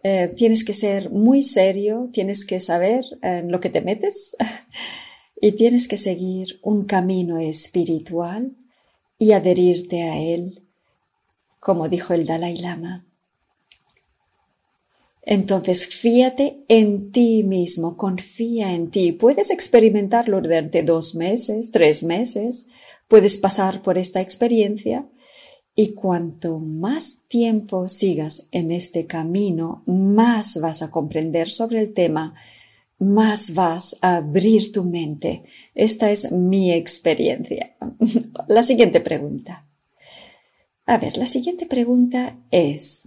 Eh, 0.04 0.34
tienes 0.36 0.66
que 0.66 0.74
ser 0.74 1.12
muy 1.12 1.44
serio, 1.44 2.10
tienes 2.12 2.46
que 2.46 2.60
saber 2.60 3.06
en 3.22 3.52
lo 3.52 3.60
que 3.60 3.70
te 3.70 3.82
metes 3.82 4.36
y 5.40 5.52
tienes 5.52 5.88
que 5.88 5.98
seguir 5.98 6.60
un 6.64 6.86
camino 6.86 7.38
espiritual 7.38 8.56
y 9.20 9.34
adherirte 9.34 10.02
a 10.02 10.18
él, 10.18 10.68
como 11.60 11.90
dijo 11.90 12.16
el 12.16 12.26
Dalai 12.26 12.58
Lama. 12.58 13.06
Entonces, 15.24 15.86
fíate 15.86 16.64
en 16.68 17.12
ti 17.12 17.44
mismo, 17.44 17.96
confía 17.96 18.74
en 18.74 18.90
ti. 18.90 19.12
Puedes 19.12 19.52
experimentarlo 19.52 20.42
durante 20.42 20.84
dos 20.84 21.14
meses, 21.16 21.72
tres 21.72 22.04
meses, 22.04 22.68
puedes 23.08 23.38
pasar 23.38 23.84
por 23.84 23.98
esta 23.98 24.22
experiencia 24.22 25.06
y 25.76 25.94
cuanto 25.94 26.60
más 26.60 27.20
tiempo 27.28 27.88
sigas 27.88 28.48
en 28.52 28.72
este 28.72 29.06
camino, 29.06 29.84
más 29.86 30.60
vas 30.60 30.82
a 30.82 30.92
comprender 30.92 31.50
sobre 31.50 31.82
el 31.82 31.94
tema, 31.94 32.36
más 32.98 33.54
vas 33.54 33.98
a 34.02 34.18
abrir 34.18 34.72
tu 34.72 34.84
mente. 34.84 35.44
Esta 35.76 36.12
es 36.12 36.32
mi 36.32 36.72
experiencia. 36.72 37.76
La 38.48 38.64
siguiente 38.64 39.02
pregunta. 39.02 39.66
A 40.86 40.98
ver, 40.98 41.16
la 41.16 41.26
siguiente 41.26 41.68
pregunta 41.68 42.38
es, 42.50 43.04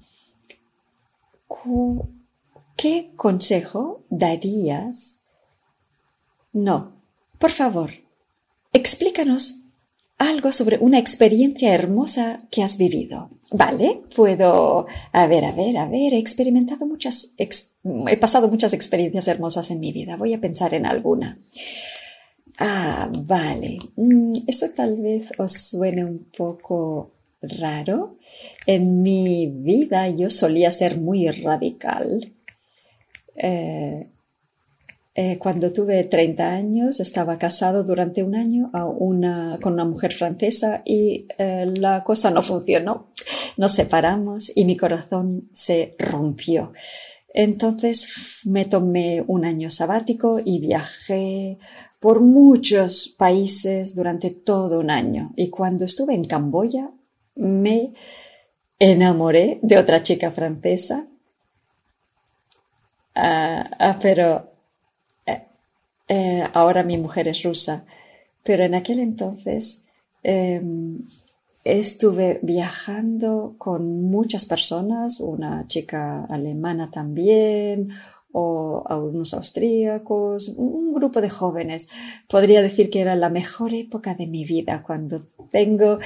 ¿qué 2.77 3.11
consejo 3.17 4.03
darías? 4.11 5.21
No, 6.53 6.93
por 7.39 7.51
favor, 7.51 7.91
explícanos 8.73 9.61
algo 10.19 10.53
sobre 10.53 10.79
una 10.79 10.99
experiencia 10.99 11.75
hermosa 11.75 12.43
que 12.51 12.63
has 12.63 12.79
vivido. 12.79 13.31
Vale, 13.51 14.03
puedo, 14.15 14.87
a 15.13 15.27
ver, 15.27 15.45
a 15.45 15.53
ver, 15.53 15.77
a 15.77 15.87
ver, 15.87 16.15
he 16.15 16.19
experimentado 16.19 16.87
muchas, 16.87 17.35
he 17.37 18.17
pasado 18.17 18.49
muchas 18.49 18.73
experiencias 18.73 19.29
hermosas 19.29 19.71
en 19.71 19.81
mi 19.81 19.93
vida. 19.93 20.17
Voy 20.17 20.35
a 20.35 20.41
pensar 20.41 20.75
en 20.75 20.87
alguna. 20.87 21.39
Ah, 22.59 23.11
vale. 23.13 23.79
Mm, 23.97 24.35
eso 24.47 24.67
tal 24.75 24.97
vez 24.97 25.31
os 25.39 25.53
suene 25.53 26.05
un 26.05 26.27
poco 26.37 27.13
raro. 27.43 28.17
En 28.67 29.03
mi 29.03 29.47
vida 29.47 30.09
yo 30.09 30.31
solía 30.31 30.71
ser 30.71 30.99
muy 30.99 31.31
radical. 31.31 32.33
Eh, 33.37 34.09
eh, 35.17 35.39
cuando 35.39 35.73
tuve 35.73 36.03
30 36.03 36.51
años 36.51 36.99
estaba 36.99 37.39
casado 37.39 37.85
durante 37.85 38.25
un 38.25 38.35
año 38.35 38.73
con 38.73 39.75
una 39.75 39.85
mujer 39.85 40.13
francesa 40.13 40.83
y 40.85 41.29
eh, 41.39 41.73
la 41.77 42.03
cosa 42.03 42.31
no 42.31 42.43
funcionó. 42.43 43.11
Nos 43.57 43.73
separamos 43.73 44.51
y 44.57 44.65
mi 44.65 44.77
corazón 44.77 45.51
se 45.53 45.95
rompió. 45.99 46.73
Entonces 47.33 48.09
me 48.45 48.65
tomé 48.65 49.23
un 49.27 49.45
año 49.45 49.71
sabático 49.71 50.41
y 50.45 50.59
viajé 50.59 51.59
por 52.01 52.21
muchos 52.21 53.15
países 53.17 53.95
durante 53.95 54.31
todo 54.31 54.81
un 54.81 54.91
año. 54.91 55.33
Y 55.37 55.49
cuando 55.49 55.85
estuve 55.85 56.15
en 56.15 56.25
Camboya 56.25 56.91
me 57.37 57.93
enamoré 58.93 59.59
de 59.63 59.79
otra 59.79 60.03
chica 60.03 60.31
francesa. 60.31 61.07
Ah, 63.15 63.71
ah, 63.79 63.99
pero 64.01 64.55
eh, 66.09 66.45
ahora 66.53 66.83
mi 66.83 66.99
mujer 66.99 67.29
es 67.29 67.43
rusa, 67.43 67.85
pero 68.43 68.65
en 68.65 68.75
aquel 68.75 68.99
entonces 68.99 69.85
em, 70.23 70.99
estuve 71.65 72.41
viajando 72.43 73.55
con 73.59 74.03
muchas 74.03 74.45
personas, 74.45 75.21
una 75.21 75.67
chica 75.67 76.25
alemana 76.27 76.91
también, 76.91 77.91
o 78.37 78.83
a 78.87 78.99
unos 78.99 79.33
austríacos, 79.33 80.49
un 80.49 80.93
grupo 80.93 81.21
de 81.21 81.31
jóvenes. 81.31 81.89
Podría 82.29 82.63
decir 82.63 82.91
que 82.91 83.01
era 83.01 83.15
la 83.15 83.31
mejor 83.31 83.73
época 83.73 84.15
de 84.15 84.27
mi 84.27 84.45
vida 84.45 84.83
cuando 84.83 85.29
tengo, 85.51 86.01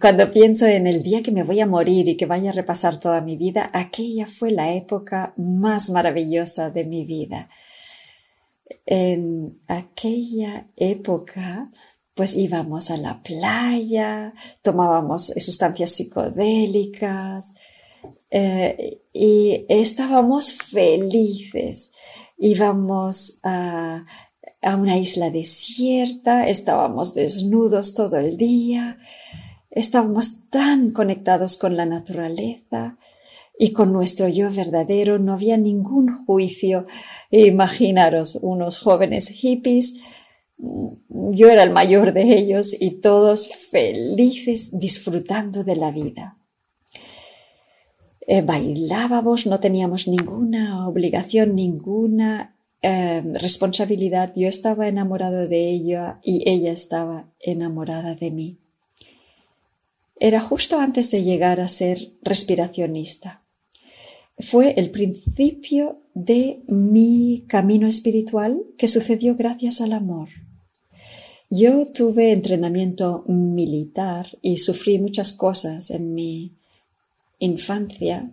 cuando 0.00 0.30
pienso 0.30 0.66
en 0.66 0.86
el 0.86 1.02
día 1.02 1.22
que 1.22 1.32
me 1.32 1.42
voy 1.42 1.58
a 1.60 1.66
morir 1.66 2.08
y 2.08 2.16
que 2.16 2.26
vaya 2.26 2.50
a 2.50 2.54
repasar 2.54 3.00
toda 3.00 3.20
mi 3.20 3.36
vida, 3.36 3.68
aquella 3.72 4.26
fue 4.26 4.52
la 4.52 4.72
época 4.72 5.34
más 5.36 5.90
maravillosa 5.90 6.70
de 6.70 6.84
mi 6.84 7.04
vida 7.04 7.48
en 8.86 9.60
aquella 9.66 10.68
época, 10.76 11.70
pues 12.14 12.36
íbamos 12.36 12.90
a 12.90 12.96
la 12.96 13.22
playa, 13.22 14.34
tomábamos 14.62 15.32
sustancias 15.36 15.92
psicodélicas 15.92 17.54
eh, 18.34 19.02
y 19.12 19.66
estábamos 19.68 20.54
felices. 20.54 21.92
Íbamos 22.38 23.38
a, 23.42 24.06
a 24.62 24.76
una 24.76 24.96
isla 24.96 25.30
desierta, 25.30 26.48
estábamos 26.48 27.14
desnudos 27.14 27.92
todo 27.92 28.16
el 28.16 28.38
día, 28.38 28.96
estábamos 29.70 30.48
tan 30.48 30.92
conectados 30.92 31.58
con 31.58 31.76
la 31.76 31.84
naturaleza 31.84 32.96
y 33.58 33.74
con 33.74 33.92
nuestro 33.92 34.28
yo 34.28 34.50
verdadero 34.50 35.18
no 35.18 35.34
había 35.34 35.58
ningún 35.58 36.24
juicio. 36.24 36.86
Imaginaros 37.30 38.36
unos 38.36 38.78
jóvenes 38.78 39.28
hippies, 39.28 39.96
yo 40.56 41.50
era 41.50 41.64
el 41.64 41.70
mayor 41.70 42.14
de 42.14 42.38
ellos 42.38 42.74
y 42.80 43.02
todos 43.02 43.54
felices 43.70 44.78
disfrutando 44.78 45.64
de 45.64 45.76
la 45.76 45.90
vida. 45.90 46.38
Eh, 48.34 48.42
bailábamos, 48.52 49.46
no 49.46 49.58
teníamos 49.60 50.08
ninguna 50.08 50.88
obligación, 50.88 51.54
ninguna 51.54 52.56
eh, 52.80 53.22
responsabilidad. 53.48 54.32
Yo 54.34 54.48
estaba 54.48 54.88
enamorado 54.88 55.40
de 55.48 55.60
ella 55.76 56.18
y 56.22 56.48
ella 56.48 56.72
estaba 56.72 57.16
enamorada 57.40 58.14
de 58.14 58.30
mí. 58.30 58.58
Era 60.18 60.40
justo 60.40 60.78
antes 60.78 61.10
de 61.10 61.24
llegar 61.24 61.60
a 61.60 61.68
ser 61.68 61.96
respiracionista 62.22 63.42
fue 64.38 64.74
el 64.76 64.90
principio 64.90 66.00
de 66.14 66.62
mi 66.66 67.44
camino 67.46 67.86
espiritual 67.86 68.62
que 68.76 68.88
sucedió 68.88 69.36
gracias 69.36 69.80
al 69.80 69.92
amor. 69.92 70.28
Yo 71.50 71.88
tuve 71.88 72.32
entrenamiento 72.32 73.24
militar 73.28 74.38
y 74.40 74.56
sufrí 74.56 74.98
muchas 74.98 75.32
cosas 75.32 75.90
en 75.90 76.14
mi 76.14 76.56
infancia 77.44 78.30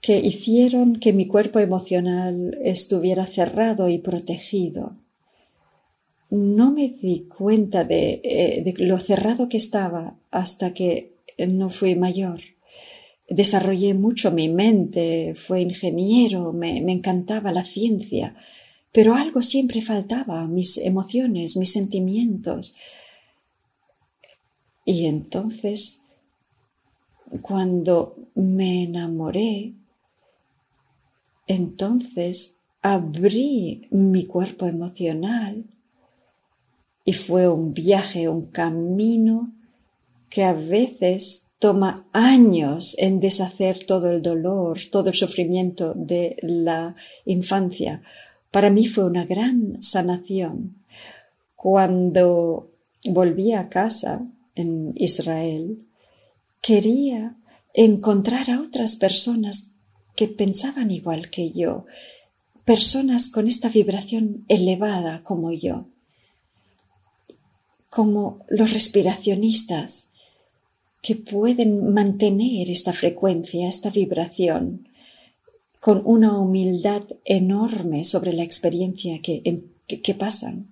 que 0.00 0.18
hicieron 0.18 0.98
que 0.98 1.12
mi 1.12 1.26
cuerpo 1.26 1.58
emocional 1.58 2.58
estuviera 2.62 3.26
cerrado 3.26 3.88
y 3.88 3.98
protegido. 3.98 4.96
No 6.30 6.70
me 6.70 6.88
di 6.88 7.26
cuenta 7.28 7.84
de, 7.84 8.20
eh, 8.22 8.62
de 8.64 8.74
lo 8.84 8.98
cerrado 8.98 9.48
que 9.48 9.56
estaba 9.56 10.16
hasta 10.30 10.72
que 10.72 11.12
no 11.46 11.70
fui 11.70 11.94
mayor. 11.94 12.40
Desarrollé 13.28 13.94
mucho 13.94 14.32
mi 14.32 14.48
mente, 14.48 15.34
fue 15.36 15.60
ingeniero, 15.60 16.52
me, 16.52 16.78
encantaba 16.78 17.52
la 17.52 17.62
ciencia, 17.62 18.34
pero 18.90 19.14
algo 19.14 19.40
siempre 19.40 19.82
faltaba, 19.82 20.46
mis 20.48 20.78
emociones, 20.78 21.56
mis 21.56 21.72
sentimientos. 21.72 22.74
Y 24.84 25.06
entonces, 25.06 25.99
cuando 27.42 28.16
me 28.34 28.84
enamoré, 28.84 29.74
entonces 31.46 32.58
abrí 32.82 33.88
mi 33.90 34.26
cuerpo 34.26 34.66
emocional 34.66 35.64
y 37.04 37.12
fue 37.12 37.48
un 37.48 37.72
viaje, 37.72 38.28
un 38.28 38.46
camino 38.46 39.52
que 40.28 40.44
a 40.44 40.52
veces 40.52 41.48
toma 41.58 42.06
años 42.12 42.94
en 42.98 43.20
deshacer 43.20 43.84
todo 43.84 44.10
el 44.10 44.22
dolor, 44.22 44.78
todo 44.90 45.10
el 45.10 45.14
sufrimiento 45.14 45.92
de 45.94 46.36
la 46.42 46.94
infancia. 47.26 48.02
Para 48.50 48.70
mí 48.70 48.86
fue 48.86 49.04
una 49.04 49.26
gran 49.26 49.82
sanación. 49.82 50.76
Cuando 51.56 52.70
volví 53.04 53.52
a 53.52 53.68
casa 53.68 54.26
en 54.54 54.92
Israel, 54.96 55.84
quería 56.60 57.36
encontrar 57.74 58.50
a 58.50 58.60
otras 58.60 58.96
personas 58.96 59.72
que 60.16 60.28
pensaban 60.28 60.90
igual 60.90 61.30
que 61.30 61.52
yo, 61.52 61.86
personas 62.64 63.30
con 63.30 63.46
esta 63.46 63.68
vibración 63.68 64.44
elevada 64.48 65.22
como 65.24 65.52
yo, 65.52 65.86
como 67.88 68.44
los 68.48 68.72
respiracionistas, 68.72 70.10
que 71.02 71.16
pueden 71.16 71.92
mantener 71.92 72.70
esta 72.70 72.92
frecuencia, 72.92 73.68
esta 73.68 73.90
vibración, 73.90 74.88
con 75.80 76.02
una 76.04 76.38
humildad 76.38 77.02
enorme 77.24 78.04
sobre 78.04 78.34
la 78.34 78.42
experiencia 78.42 79.20
que, 79.22 79.62
que, 79.86 80.14
pasan. 80.14 80.68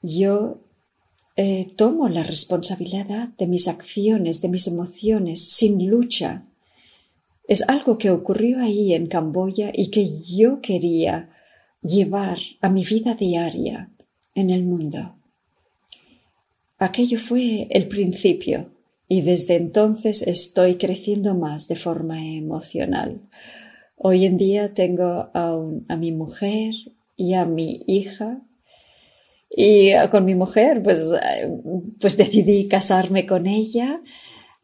Yo 0.00 0.58
eh, 1.36 1.72
tomo 1.76 2.08
la 2.08 2.22
responsabilidad 2.22 3.28
de 3.38 3.46
mis 3.46 3.68
acciones, 3.68 4.40
de 4.40 4.48
mis 4.48 4.66
emociones, 4.66 5.44
sin 5.44 5.86
lucha. 5.86 6.46
Es 7.46 7.62
algo 7.68 7.98
que 7.98 8.10
ocurrió 8.10 8.60
ahí 8.60 8.94
en 8.94 9.06
Camboya 9.06 9.70
y 9.72 9.90
que 9.90 10.20
yo 10.22 10.60
quería 10.60 11.30
llevar 11.82 12.38
a 12.60 12.68
mi 12.68 12.84
vida 12.84 13.14
diaria 13.14 13.90
en 14.34 14.50
el 14.50 14.64
mundo. 14.64 15.14
Aquello 16.78 17.18
fue 17.18 17.68
el 17.70 17.88
principio 17.88 18.70
y 19.08 19.22
desde 19.22 19.56
entonces 19.56 20.22
estoy 20.22 20.76
creciendo 20.76 21.34
más 21.34 21.68
de 21.68 21.76
forma 21.76 22.26
emocional. 22.26 23.20
Hoy 23.96 24.26
en 24.26 24.36
día 24.36 24.74
tengo 24.74 25.30
a, 25.32 25.96
mi 25.96 26.12
mujer 26.12 26.74
y 27.16 27.32
a 27.32 27.46
mi 27.46 27.82
hija 27.86 28.42
y 29.50 29.92
con 30.10 30.24
mi 30.24 30.34
mujer 30.34 30.82
pues, 30.82 31.04
pues 32.00 32.16
decidí 32.16 32.68
casarme 32.68 33.26
con 33.26 33.46
ella. 33.46 34.00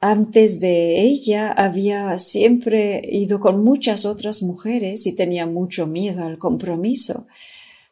Antes 0.00 0.58
de 0.58 1.00
ella 1.00 1.52
había 1.52 2.18
siempre 2.18 3.00
ido 3.04 3.38
con 3.38 3.62
muchas 3.62 4.04
otras 4.04 4.42
mujeres 4.42 5.06
y 5.06 5.14
tenía 5.14 5.46
mucho 5.46 5.86
miedo 5.86 6.24
al 6.24 6.38
compromiso 6.38 7.26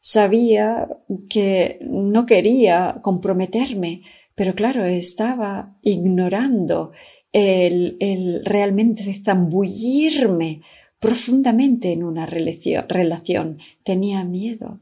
sabía 0.01 0.89
que 1.29 1.79
no 1.83 2.27
quería 2.27 2.99
comprometerme, 3.03 4.03
pero 4.35 4.55
claro, 4.55 4.85
estaba 4.85 5.77
ignorando 5.83 6.93
el, 7.33 7.97
el 8.01 8.45
realmente 8.45 9.21
zambullirme 9.23 10.63
profundamente 10.99 11.93
en 11.93 12.03
una 12.03 12.27
relación. 12.27 13.59
Tenía 13.83 14.25
miedo. 14.25 14.81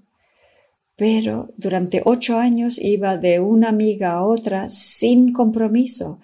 Pero 0.99 1.55
durante 1.57 2.03
ocho 2.05 2.39
años 2.39 2.77
iba 2.77 3.17
de 3.17 3.39
una 3.39 3.69
amiga 3.69 4.15
a 4.15 4.25
otra 4.25 4.69
sin 4.69 5.33
compromiso, 5.33 6.19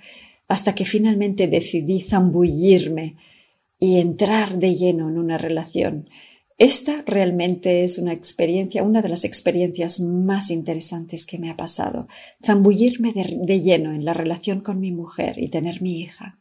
hasta 0.48 0.74
que 0.74 0.84
finalmente 0.84 1.46
decidí 1.46 2.00
zambullirme 2.02 3.14
y 3.78 3.98
entrar 4.00 4.58
de 4.58 4.74
lleno 4.74 5.08
en 5.08 5.16
una 5.16 5.38
relación. 5.38 6.08
Esta 6.58 7.02
realmente 7.06 7.84
es 7.84 7.98
una 7.98 8.12
experiencia, 8.12 8.82
una 8.82 9.00
de 9.00 9.10
las 9.10 9.24
experiencias 9.24 10.00
más 10.00 10.50
interesantes 10.50 11.24
que 11.24 11.38
me 11.38 11.50
ha 11.50 11.56
pasado. 11.56 12.08
Zambullirme 12.44 13.12
de, 13.12 13.60
lleno 13.60 13.92
en 13.92 14.04
la 14.04 14.12
relación 14.12 14.60
con 14.60 14.80
mi 14.80 14.90
mujer 14.90 15.38
y 15.38 15.50
tener 15.50 15.82
mi 15.82 16.00
hija. 16.00 16.40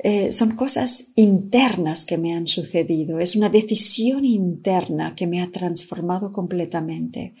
Eh, 0.00 0.30
son 0.32 0.54
cosas 0.54 1.08
internas 1.16 2.04
que 2.04 2.18
me 2.18 2.32
han 2.32 2.46
sucedido, 2.46 3.18
es 3.18 3.34
una 3.34 3.48
decisión 3.48 4.24
interna 4.24 5.16
que 5.16 5.26
me 5.26 5.42
ha 5.42 5.50
transformado 5.50 6.32
completamente. 6.32 7.34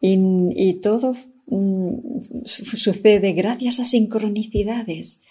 Y, 0.00 0.74
todo 0.74 1.14
mm, 1.46 2.44
sucede 2.44 3.32
gracias 3.32 3.80
a 3.80 3.84
sincronicidades. 3.84 5.22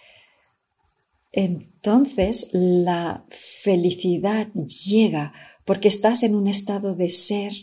Entonces 1.31 2.49
la 2.51 3.25
felicidad 3.29 4.47
llega 4.53 5.33
porque 5.65 5.87
estás 5.89 6.23
en 6.23 6.35
un 6.35 6.47
estado 6.47 6.95
de 6.95 7.09
ser 7.09 7.53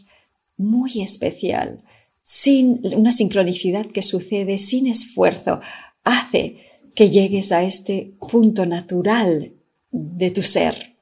muy 0.56 1.02
especial, 1.02 1.82
sin 2.22 2.80
una 2.94 3.10
sincronicidad 3.10 3.86
que 3.86 4.02
sucede 4.02 4.58
sin 4.58 4.86
esfuerzo, 4.86 5.60
hace 6.04 6.63
que 6.94 7.10
llegues 7.10 7.52
a 7.52 7.62
este 7.62 8.12
punto 8.30 8.66
natural 8.66 9.52
de 9.90 10.30
tu 10.30 10.42
ser. 10.42 10.96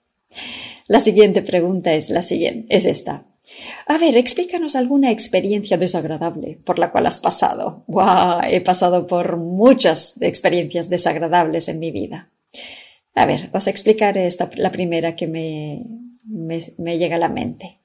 La 0.87 1.01
siguiente 1.01 1.43
pregunta 1.43 1.93
es 1.95 2.11
la 2.11 2.23
siguiente, 2.23 2.75
es 2.75 2.87
esta. 2.87 3.27
A 3.87 3.99
ver, 3.99 4.17
explícanos 4.17 4.77
alguna 4.77 5.11
experiencia 5.11 5.77
desagradable 5.77 6.59
por 6.65 6.79
la 6.79 6.91
cual 6.91 7.07
has 7.07 7.21
pasado. 7.21 7.85
¡Wow! 7.87 8.41
He 8.49 8.61
pasado 8.61 9.07
por 9.07 9.37
muchas 9.37 10.21
experiencias 10.21 10.89
desagradables 10.89 11.69
en 11.69 11.79
mi 11.79 11.91
vida. 11.91 12.31
A 13.15 13.27
ver, 13.27 13.51
os 13.53 13.67
explicaré 13.67 14.27
esta, 14.27 14.51
la 14.57 14.73
primera 14.73 15.15
que 15.17 15.27
me, 15.27 15.85
me, 16.25 16.99
llega 16.99 17.17
a 17.17 17.19
la 17.19 17.29
mente. 17.29 17.79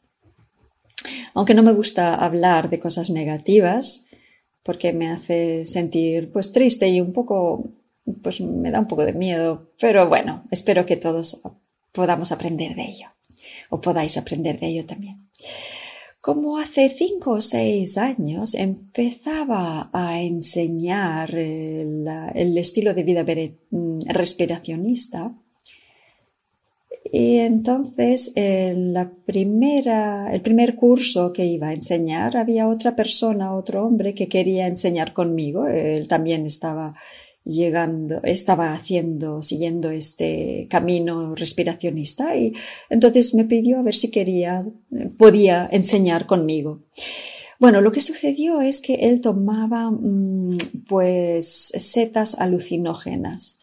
Aunque 1.33 1.53
no 1.53 1.63
me 1.63 1.73
gusta 1.73 2.15
hablar 2.15 2.69
de 2.69 2.79
cosas 2.79 3.09
negativas, 3.09 4.07
porque 4.63 4.93
me 4.93 5.09
hace 5.09 5.65
sentir 5.65 6.31
pues 6.31 6.51
triste 6.51 6.87
y 6.87 7.01
un 7.01 7.13
poco, 7.13 7.69
pues 8.21 8.41
me 8.41 8.71
da 8.71 8.79
un 8.79 8.87
poco 8.87 9.05
de 9.05 9.13
miedo, 9.13 9.71
pero 9.79 10.07
bueno, 10.07 10.43
espero 10.51 10.85
que 10.85 10.97
todos 10.97 11.41
podamos 11.91 12.31
aprender 12.31 12.75
de 12.75 12.83
ello, 12.83 13.07
o 13.69 13.81
podáis 13.81 14.17
aprender 14.17 14.59
de 14.59 14.67
ello 14.67 14.85
también 14.85 15.27
como 16.27 16.57
hace 16.57 16.89
cinco 16.89 17.31
o 17.31 17.41
seis 17.41 17.97
años 17.97 18.53
empezaba 18.53 19.89
a 19.93 20.21
enseñar 20.21 21.33
el, 21.33 22.57
estilo 22.57 22.93
de 22.93 23.03
vida 23.03 23.23
mm, 23.23 23.99
respiracionista. 24.07 25.33
Y 27.09 27.37
entonces, 27.37 28.33
la 28.35 29.09
primera, 29.25 30.29
el 30.33 30.41
primer 30.41 30.75
curso 30.75 31.31
que 31.31 31.45
iba 31.45 31.69
a 31.69 31.73
enseñar, 31.73 32.35
había 32.35 32.67
otra 32.67 32.93
persona, 32.93 33.55
otro 33.55 33.85
hombre 33.85 34.13
que 34.13 34.27
quería 34.27 34.67
enseñar 34.67 35.13
conmigo. 35.13 35.65
Él 35.67 36.09
también 36.09 36.45
estaba 36.45 36.93
llegando, 37.47 38.19
estaba 38.23 38.73
haciendo, 38.73 39.41
siguiendo 39.41 39.89
este 39.89 40.67
camino 40.69 41.33
respiracionista 41.35 42.35
y 42.35 42.53
entonces 42.89 43.33
me 43.33 43.45
pidió 43.45 43.79
a 43.79 43.83
ver 43.83 43.95
si 43.95 44.11
quería, 44.11 44.65
podía 45.17 45.67
enseñar 45.71 46.25
conmigo. 46.25 46.83
Bueno, 47.59 47.81
lo 47.81 47.91
que 47.91 48.01
sucedió 48.01 48.61
es 48.61 48.81
que 48.81 48.95
él 48.95 49.21
tomaba 49.21 49.89
mm, 49.89 50.57
pues 50.87 51.71
setas 51.77 52.37
alucinógenas 52.37 53.59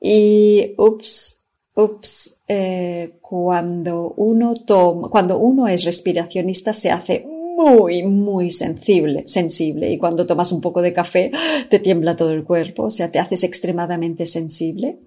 y 0.00 0.74
ups, 0.76 1.44
ups, 1.74 2.42
eh, 2.46 3.16
cuando 3.22 4.12
uno 4.16 4.54
toma, 4.54 5.08
cuando 5.08 5.38
uno 5.38 5.66
es 5.66 5.84
respiracionista 5.84 6.74
se 6.74 6.90
hace 6.90 7.26
muy, 7.56 8.02
muy 8.02 8.50
sensible, 8.50 9.26
sensible. 9.26 9.90
Y 9.90 9.98
cuando 9.98 10.26
tomas 10.26 10.52
un 10.52 10.60
poco 10.60 10.82
de 10.82 10.92
café, 10.92 11.30
te 11.70 11.78
tiembla 11.78 12.16
todo 12.16 12.32
el 12.32 12.44
cuerpo, 12.44 12.84
o 12.84 12.90
sea, 12.90 13.10
te 13.10 13.18
haces 13.18 13.44
extremadamente 13.44 14.26
sensible. 14.26 14.98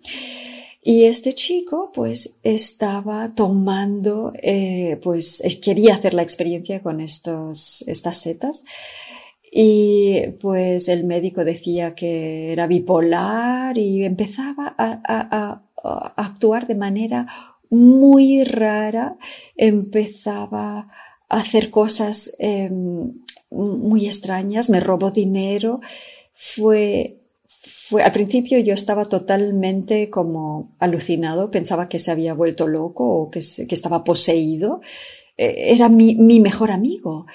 Y 0.83 1.03
este 1.03 1.33
chico, 1.33 1.91
pues, 1.93 2.39
estaba 2.43 3.33
tomando, 3.35 4.31
eh, 4.41 4.97
pues, 5.03 5.43
quería 5.61 5.95
hacer 5.95 6.13
la 6.13 6.21
experiencia 6.21 6.81
con 6.81 7.01
estos, 7.01 7.83
estas 7.87 8.17
setas. 8.17 8.63
Y 9.51 10.21
pues 10.39 10.89
el 10.89 11.05
médico 11.05 11.45
decía 11.45 11.95
que 11.95 12.51
era 12.51 12.67
bipolar 12.67 13.77
y 13.77 14.03
empezaba 14.03 14.75
a, 14.77 15.01
a, 15.03 15.63
a 15.83 16.13
actuar 16.17 16.67
de 16.67 16.75
manera 16.75 17.27
muy 17.69 18.43
rara, 18.43 19.17
empezaba 19.55 20.89
hacer 21.29 21.69
cosas 21.69 22.33
em, 22.39 23.13
muy 23.49 24.05
extrañas, 24.05 24.69
me 24.69 24.79
robó 24.79 25.11
dinero, 25.11 25.81
fue, 26.33 27.21
fue, 27.47 28.03
al 28.03 28.11
principio 28.11 28.59
yo 28.59 28.73
estaba 28.73 29.05
totalmente 29.05 30.09
como 30.09 30.75
alucinado, 30.79 31.51
pensaba 31.51 31.89
que 31.89 31.99
se 31.99 32.11
había 32.11 32.33
vuelto 32.33 32.67
loco 32.67 33.05
o 33.05 33.31
que, 33.31 33.39
estaba 33.39 34.03
poseído. 34.03 34.81
Eh, 35.37 35.73
era 35.73 35.89
mi, 35.89 36.15
mi, 36.15 36.39
mejor 36.39 36.71
amigo. 36.71 37.25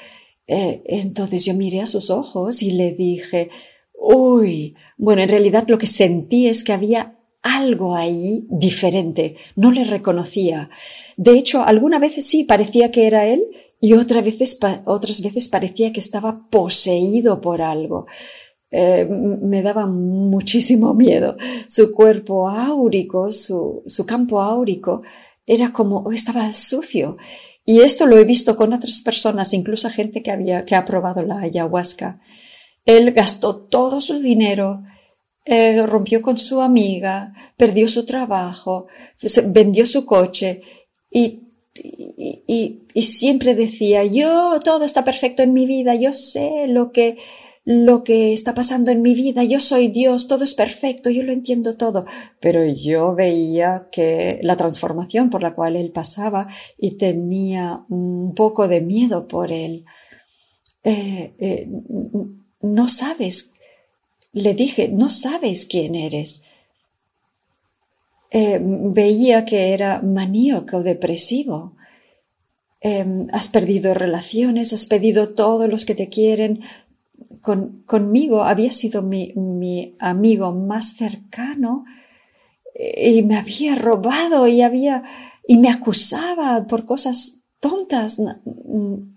Eh, 0.46 0.82
entonces 0.86 1.44
yo 1.44 1.54
miré 1.54 1.80
a 1.80 1.86
sus 1.86 2.10
ojos 2.10 2.62
y 2.62 2.72
le 2.72 2.92
dije, 2.92 3.50
uy, 3.94 4.74
bueno, 4.96 5.22
en 5.22 5.28
realidad 5.28 5.64
lo 5.68 5.78
que 5.78 5.86
sentí 5.86 6.46
es 6.46 6.64
que 6.64 6.72
había 6.72 7.18
algo 7.42 7.96
ahí 7.96 8.46
diferente, 8.48 9.36
no 9.56 9.72
le 9.72 9.84
reconocía. 9.84 10.70
De 11.16 11.32
hecho, 11.32 11.62
algunas 11.64 12.00
veces 12.00 12.26
sí 12.26 12.44
parecía 12.44 12.90
que 12.90 13.06
era 13.06 13.26
él 13.26 13.44
y 13.84 13.94
otras 13.94 14.24
veces, 14.24 14.60
otras 14.84 15.20
veces 15.20 15.48
parecía 15.48 15.92
que 15.92 15.98
estaba 15.98 16.48
poseído 16.48 17.40
por 17.40 17.60
algo. 17.60 18.06
Eh, 18.70 19.04
me 19.06 19.60
daba 19.60 19.86
muchísimo 19.86 20.94
miedo. 20.94 21.36
Su 21.66 21.92
cuerpo 21.92 22.48
áurico, 22.48 23.32
su, 23.32 23.82
su 23.84 24.06
campo 24.06 24.40
áurico, 24.40 25.02
era 25.44 25.72
como, 25.72 26.12
estaba 26.12 26.52
sucio. 26.52 27.16
Y 27.64 27.80
esto 27.80 28.06
lo 28.06 28.16
he 28.18 28.24
visto 28.24 28.54
con 28.54 28.72
otras 28.72 29.02
personas, 29.02 29.52
incluso 29.52 29.90
gente 29.90 30.22
que 30.22 30.30
había, 30.30 30.64
que 30.64 30.76
ha 30.76 30.84
probado 30.84 31.22
la 31.22 31.40
ayahuasca. 31.40 32.20
Él 32.84 33.10
gastó 33.10 33.56
todo 33.66 34.00
su 34.00 34.20
dinero, 34.20 34.84
eh, 35.44 35.84
rompió 35.84 36.22
con 36.22 36.38
su 36.38 36.60
amiga, 36.60 37.32
perdió 37.56 37.88
su 37.88 38.06
trabajo, 38.06 38.86
vendió 39.48 39.86
su 39.86 40.06
coche 40.06 40.62
y 41.10 41.51
y, 41.74 43.02
siempre 43.02 43.54
decía, 43.54 44.04
yo, 44.04 44.60
todo 44.62 44.84
está 44.84 45.04
perfecto 45.04 45.42
en 45.42 45.52
mi 45.52 45.66
vida, 45.66 45.94
yo 45.94 46.12
sé 46.12 46.66
lo 46.68 46.92
que, 46.92 47.18
lo 47.64 48.04
que 48.04 48.32
está 48.32 48.54
pasando 48.54 48.90
en 48.90 49.02
mi 49.02 49.14
vida, 49.14 49.44
yo 49.44 49.58
soy 49.58 49.88
Dios, 49.88 50.28
todo 50.28 50.44
es 50.44 50.54
perfecto, 50.54 51.10
yo 51.10 51.22
lo 51.22 51.32
entiendo 51.32 51.76
todo. 51.76 52.04
Pero 52.40 52.64
yo 52.64 53.14
veía 53.14 53.88
que 53.90 54.40
la 54.42 54.56
transformación 54.56 55.30
por 55.30 55.42
la 55.42 55.54
cual 55.54 55.76
él 55.76 55.90
pasaba 55.90 56.48
y 56.78 56.92
tenía 56.92 57.84
un 57.88 58.34
poco 58.34 58.68
de 58.68 58.80
miedo 58.80 59.26
por 59.26 59.52
él. 59.52 59.84
Eh, 60.84 61.32
eh, 61.38 61.68
no 62.60 62.88
sabes, 62.88 63.54
le 64.32 64.54
dije, 64.54 64.88
no 64.88 65.08
sabes 65.08 65.66
quién 65.66 65.94
eres. 65.94 66.42
Eh, 68.34 68.58
veía 68.62 69.44
que 69.44 69.74
era 69.74 70.00
maníaco 70.00 70.82
depresivo. 70.82 71.76
has 73.32 73.48
perdido 73.48 73.94
relaciones, 73.94 74.72
has 74.72 74.86
perdido 74.86 75.34
todos 75.34 75.68
los 75.68 75.84
que 75.84 75.94
te 75.94 76.08
quieren, 76.08 76.64
conmigo 77.86 78.44
había 78.44 78.70
sido 78.70 79.02
mi, 79.02 79.32
mi 79.34 79.96
amigo 79.98 80.52
más 80.52 80.96
cercano 80.96 81.84
eh, 82.74 83.12
y 83.16 83.22
me 83.22 83.36
había 83.36 83.74
robado 83.74 84.46
y 84.46 84.62
había 84.62 85.02
y 85.46 85.56
me 85.56 85.70
acusaba 85.70 86.66
por 86.66 86.84
cosas 86.84 87.42
tontas. 87.58 88.20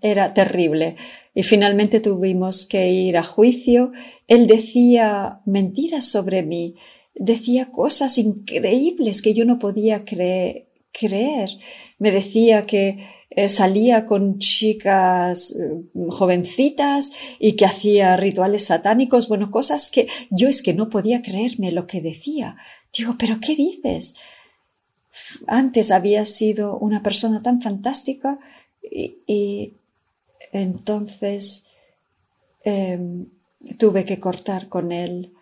Era 0.00 0.34
terrible. 0.34 0.96
Y 1.34 1.42
finalmente 1.42 2.00
tuvimos 2.00 2.66
que 2.66 2.90
ir 2.90 3.16
a 3.16 3.22
juicio. 3.22 3.92
Él 4.26 4.46
decía 4.46 5.40
mentiras 5.44 6.06
sobre 6.06 6.42
mí, 6.42 6.74
decía 7.16 7.72
cosas 7.72 8.18
increíbles 8.18 9.22
que 9.22 9.34
yo 9.34 9.44
no 9.44 9.58
podía 9.58 10.04
creer. 10.04 11.50
Me 11.98 12.12
decía 12.12 12.66
que 12.66 13.16
eh, 13.30 13.50
salía 13.50 14.06
con 14.06 14.38
chicas 14.38 15.54
eh, 15.54 15.82
jovencitas 16.08 17.12
y 17.38 17.54
que 17.54 17.66
hacía 17.66 18.16
rituales 18.16 18.64
satánicos, 18.64 19.28
bueno, 19.28 19.50
cosas 19.50 19.90
que 19.90 20.08
yo 20.30 20.48
es 20.48 20.62
que 20.62 20.72
no 20.72 20.88
podía 20.88 21.20
creerme 21.20 21.70
lo 21.70 21.86
que 21.86 22.00
decía. 22.00 22.56
Digo, 22.96 23.16
pero 23.18 23.38
¿qué 23.40 23.54
dices? 23.54 24.14
Antes 25.46 25.90
había 25.90 26.24
sido 26.24 26.78
una 26.78 27.02
persona 27.02 27.42
tan 27.42 27.60
fantástica 27.60 28.38
y, 28.82 29.74
entonces 30.52 31.66
em, 32.64 33.26
tuve 33.78 34.04
que 34.06 34.18
cortar 34.18 34.68
con 34.68 34.92
él. 34.92 35.35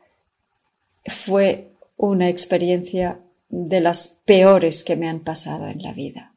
Fue 1.07 1.73
una 1.97 2.29
experiencia 2.29 3.21
de 3.49 3.81
las 3.81 4.09
peores 4.25 4.83
que 4.83 4.97
me 4.97 5.09
han 5.09 5.21
pasado 5.21 5.67
en 5.69 5.83
la 5.83 5.93
vida. 5.93 6.35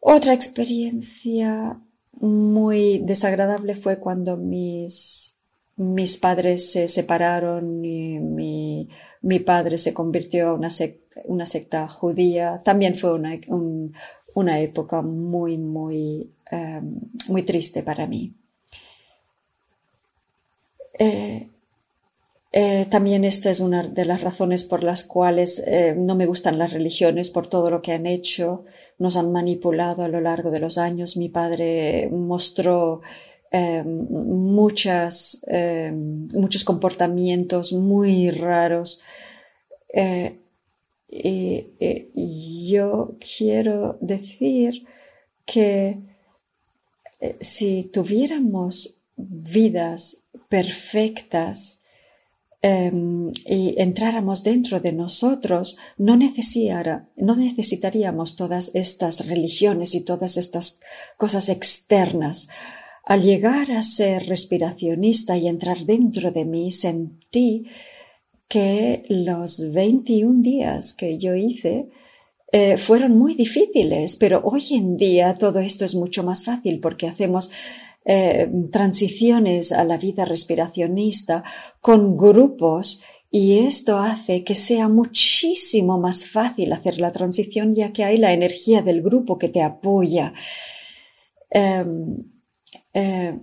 Otra 0.00 0.32
experiencia 0.34 1.80
muy 2.20 2.98
desagradable 2.98 3.74
fue 3.74 3.98
cuando 3.98 4.36
mis, 4.36 5.36
mis 5.76 6.16
padres 6.18 6.72
se 6.72 6.88
separaron 6.88 7.84
y 7.84 8.18
mi, 8.18 8.88
mi 9.22 9.38
padre 9.38 9.78
se 9.78 9.94
convirtió 9.94 10.54
en 10.54 10.68
una 11.24 11.46
secta, 11.46 11.88
judía. 11.88 12.62
También 12.64 12.94
fue 12.94 13.14
una, 13.14 13.38
una 14.34 14.60
época 14.60 15.02
muy, 15.02 15.58
muy, 15.58 16.30
em, 16.50 17.00
muy 17.28 17.42
triste 17.42 17.82
para 17.82 18.06
mí. 18.06 18.34
Eh, 20.98 21.48
eh, 22.50 22.86
también 22.90 23.24
esta 23.24 23.50
es 23.50 23.60
una 23.60 23.86
de 23.86 24.06
las 24.06 24.22
razones 24.22 24.64
por 24.64 24.82
las 24.82 25.04
cuales 25.04 25.62
eh, 25.66 25.94
no 25.96 26.14
me 26.14 26.26
gustan 26.26 26.58
las 26.58 26.72
religiones, 26.72 27.28
por 27.28 27.46
todo 27.46 27.70
lo 27.70 27.82
que 27.82 27.92
han 27.92 28.06
hecho, 28.06 28.64
nos 28.98 29.16
han 29.16 29.32
manipulado 29.32 30.02
a 30.02 30.08
lo 30.08 30.20
largo 30.20 30.50
de 30.50 30.60
los 30.60 30.78
años. 30.78 31.16
Mi 31.16 31.28
padre 31.28 32.08
mostró 32.10 33.02
eh, 33.50 33.82
muchas, 33.84 35.44
muchos 36.32 36.64
comportamientos 36.64 37.72
muy 37.72 38.30
raros. 38.30 39.02
y 41.10 42.70
yo 42.70 43.16
quiero 43.36 43.98
decir 44.00 44.84
que 45.44 45.98
si 47.40 47.84
tuviéramos 47.84 49.00
vidas 49.16 50.24
perfectas, 50.48 51.77
Em, 52.60 53.32
y 53.46 53.80
entráramos 53.80 54.42
dentro 54.42 54.80
de 54.80 54.92
nosotros, 54.92 55.78
no, 55.96 56.18
no 57.16 57.36
necesitaríamos 57.36 58.34
todas 58.34 58.74
estas 58.74 59.28
religiones 59.28 59.94
y 59.94 60.00
todas 60.04 60.36
estas 60.36 60.80
cosas 61.16 61.48
externas. 61.50 62.48
Al 63.04 63.22
llegar 63.22 63.70
a 63.70 63.82
ser 63.82 64.26
respiracionista 64.26 65.36
y 65.36 65.46
entrar 65.46 65.86
dentro 65.86 66.32
de 66.32 66.44
mí, 66.44 66.72
sentí 66.72 67.66
que 68.48 69.04
los 69.08 69.72
21 69.72 70.42
días 70.42 70.94
que 70.94 71.16
yo 71.16 71.36
hice 71.36 71.90
eh, 72.50 72.76
fueron 72.76 73.16
muy 73.16 73.34
difíciles, 73.34 74.16
pero 74.16 74.40
hoy 74.42 74.64
en 74.72 74.96
día 74.96 75.34
todo 75.34 75.60
esto 75.60 75.84
es 75.84 75.94
mucho 75.94 76.24
más 76.24 76.44
fácil 76.44 76.80
porque 76.80 77.06
hacemos 77.06 77.50
eh, 78.10 78.50
transiciones 78.72 79.70
a 79.70 79.84
la 79.84 79.98
vida 79.98 80.24
respiracionista 80.24 81.44
con 81.82 82.16
grupos 82.16 83.02
y 83.30 83.58
esto 83.58 83.98
hace 83.98 84.44
que 84.44 84.54
sea 84.54 84.88
muchísimo 84.88 85.98
más 85.98 86.24
fácil 86.24 86.72
hacer 86.72 87.00
la 87.00 87.12
transición 87.12 87.74
ya 87.74 87.92
que 87.92 88.04
hay 88.04 88.16
la 88.16 88.32
energía 88.32 88.80
del 88.80 89.02
grupo 89.02 89.36
que 89.36 89.50
te 89.50 89.62
apoya. 89.62 90.32
Em, 91.50 92.16
eh, 92.94 93.38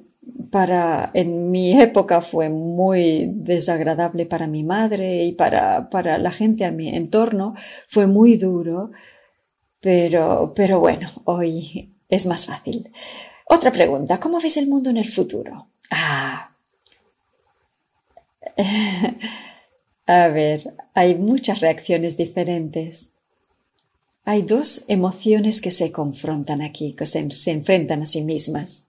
para, 0.50 1.12
en 1.14 1.52
mi 1.52 1.80
época 1.80 2.22
fue 2.22 2.50
muy 2.50 3.30
desagradable 3.36 4.26
para 4.26 4.48
mi 4.48 4.64
madre 4.64 5.26
y 5.26 5.34
para, 5.34 5.92
para 5.92 6.18
la 6.18 6.32
gente 6.32 6.66
a 6.66 6.72
mi 6.72 6.90
entorno. 6.90 7.54
Fue 7.88 8.08
muy 8.08 8.38
duro, 8.38 8.90
pero, 9.80 10.54
pero 10.56 10.80
bueno, 10.80 11.08
hoy 11.26 11.94
es 12.10 12.26
más 12.26 12.48
fácil. 12.48 12.90
Otra 13.46 13.72
pregunta, 13.72 14.20
¿cómo 14.20 14.40
ves 14.40 14.58
el 14.58 14.68
mundo 14.68 14.90
en 14.90 14.98
el 14.98 15.08
futuro? 15.08 15.68
Ah. 15.92 16.52
A 20.08 20.28
ver, 20.28 20.76
hay 20.94 21.16
muchas 21.16 21.62
reacciones 21.62 22.18
diferentes. 22.18 23.10
Hay 24.24 24.42
dos 24.42 24.84
emociones 24.88 25.62
que 25.62 25.72
se 25.72 25.92
confrontan 25.92 26.62
aquí, 26.62 26.94
que 26.94 27.06
se, 27.06 27.30
se 27.32 27.52
enfrentan 27.52 28.02
a 28.02 28.06
sí 28.06 28.22
mismas. 28.22 28.86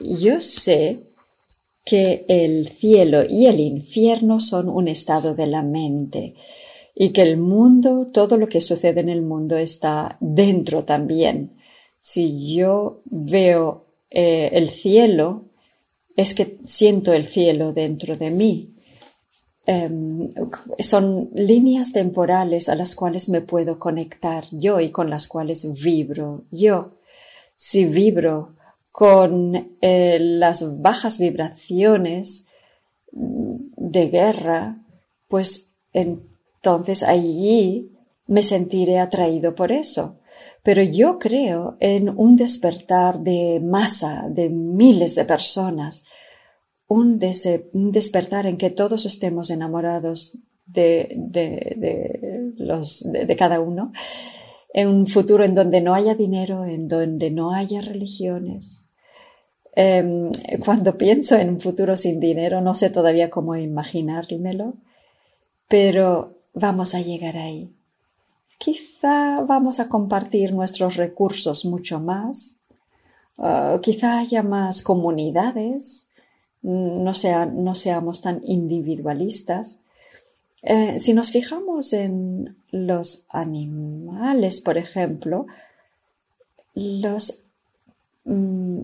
Yo 0.00 0.40
sé 0.40 1.00
que 1.84 2.24
el 2.28 2.68
cielo 2.68 3.24
y 3.28 3.46
el 3.46 3.60
infierno 3.60 4.40
son 4.40 4.68
un 4.68 4.88
estado 4.88 5.34
de 5.34 5.46
la 5.46 5.62
mente 5.62 6.34
y 6.94 7.10
que 7.10 7.22
el 7.22 7.36
mundo, 7.36 8.08
todo 8.12 8.36
lo 8.36 8.48
que 8.48 8.60
sucede 8.60 9.00
en 9.00 9.08
el 9.08 9.22
mundo 9.22 9.56
está 9.56 10.16
dentro 10.20 10.84
también 10.84 11.59
si 12.00 12.54
yo 12.54 13.02
veo 13.04 13.86
eh, 14.10 14.50
el 14.52 14.70
cielo, 14.70 15.44
es 16.16 16.34
que 16.34 16.58
siento 16.66 17.12
el 17.12 17.26
cielo 17.26 17.72
dentro 17.72 18.16
de 18.16 18.30
mí. 18.30 18.74
Em, 19.66 20.32
son 20.80 21.30
líneas 21.34 21.92
temporales 21.92 22.68
a 22.68 22.74
las 22.74 22.94
cuales 22.94 23.28
me 23.28 23.40
puedo 23.40 23.78
conectar 23.78 24.44
yo 24.50 24.80
y 24.80 24.90
con 24.90 25.10
las 25.10 25.28
cuales 25.28 25.66
vibro 25.82 26.42
yo. 26.50 26.92
Si 27.54 27.84
vibro 27.84 28.54
con 28.90 29.76
eh, 29.80 30.18
las 30.18 30.80
bajas 30.80 31.18
vibraciones, 31.18 32.46
de 33.12 34.08
guerra, 34.08 34.76
pues 35.28 35.72
entonces 35.92 37.02
allí 37.02 37.90
me 38.26 38.42
sentiré 38.42 38.98
atraído 38.98 39.54
por 39.54 39.72
eso. 39.72 40.19
Pero 40.62 40.82
yo 40.82 41.18
creo 41.18 41.76
en 41.80 42.08
un 42.08 42.36
despertar 42.36 43.20
de 43.20 43.60
masa, 43.60 44.26
de 44.28 44.50
miles 44.50 45.14
de 45.14 45.24
personas, 45.24 46.04
un, 46.86 47.18
despertar 47.18 48.46
en 48.46 48.56
que 48.56 48.70
todos 48.70 49.06
estemos 49.06 49.50
enamorados 49.50 50.36
de, 50.66 52.52
los, 52.56 53.10
de, 53.10 53.36
cada 53.36 53.60
uno, 53.60 53.92
en 54.74 54.88
un 54.88 55.06
futuro 55.06 55.44
en 55.44 55.54
donde 55.54 55.80
no 55.80 55.94
haya 55.94 56.14
dinero, 56.14 56.64
en 56.64 56.88
donde 56.88 57.30
no 57.30 57.52
haya 57.52 57.80
religiones. 57.80 58.90
Em, 59.74 60.30
cuando 60.64 60.98
pienso 60.98 61.36
en 61.36 61.48
un 61.48 61.60
futuro 61.60 61.96
sin 61.96 62.20
dinero, 62.20 62.60
no 62.60 62.74
sé 62.74 62.90
todavía 62.90 63.30
cómo 63.30 63.56
imaginármelo, 63.56 64.74
pero 65.68 66.38
vamos 66.52 66.94
a 66.94 67.00
llegar 67.00 67.36
ahí. 67.36 67.72
Quizá 68.64 69.40
vamos 69.52 69.80
a 69.80 69.88
compartir 69.88 70.52
nuestros 70.52 70.96
recursos 71.04 71.64
mucho 71.64 71.98
más, 71.98 72.56
ah, 73.38 73.78
quizá 73.82 74.18
haya 74.18 74.42
más 74.42 74.82
comunidades, 74.82 76.08
no, 76.62 77.12
no 77.66 77.74
seamos 77.74 78.20
tan 78.20 78.36
individualistas, 78.44 79.80
eh, 80.62 80.98
si 80.98 81.14
nos 81.14 81.30
fijamos 81.30 81.94
en 81.94 82.56
los 82.70 83.24
animales, 83.30 84.60
por 84.60 84.76
ejemplo, 84.76 85.46
mm, 88.24 88.80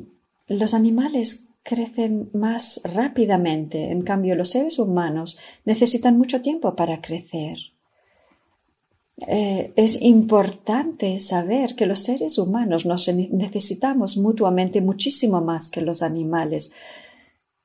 los 0.49 0.75
animales 0.75 1.45
crecen 1.63 2.31
más 2.33 2.81
rápidamente, 2.85 3.91
en 3.91 4.03
cambio 4.03 4.37
los 4.37 4.51
seres 4.51 4.79
humanos 4.79 5.39
necesitan 5.67 6.17
mucho 6.17 6.41
tiempo 6.41 6.75
para 6.75 7.03
crecer. 7.03 7.59
Eh, 9.19 9.73
es 9.77 10.01
importante 10.03 11.19
saber 11.21 11.75
que 11.75 11.87
los 11.87 12.01
seres 12.01 12.37
humanos 12.37 12.85
nos 12.85 13.09
necesitamos 13.09 14.19
mutuamente 14.19 14.81
muchísimo 14.83 15.41
más 15.41 15.71
que 15.71 15.81
los 15.81 16.03
animales. 16.03 16.73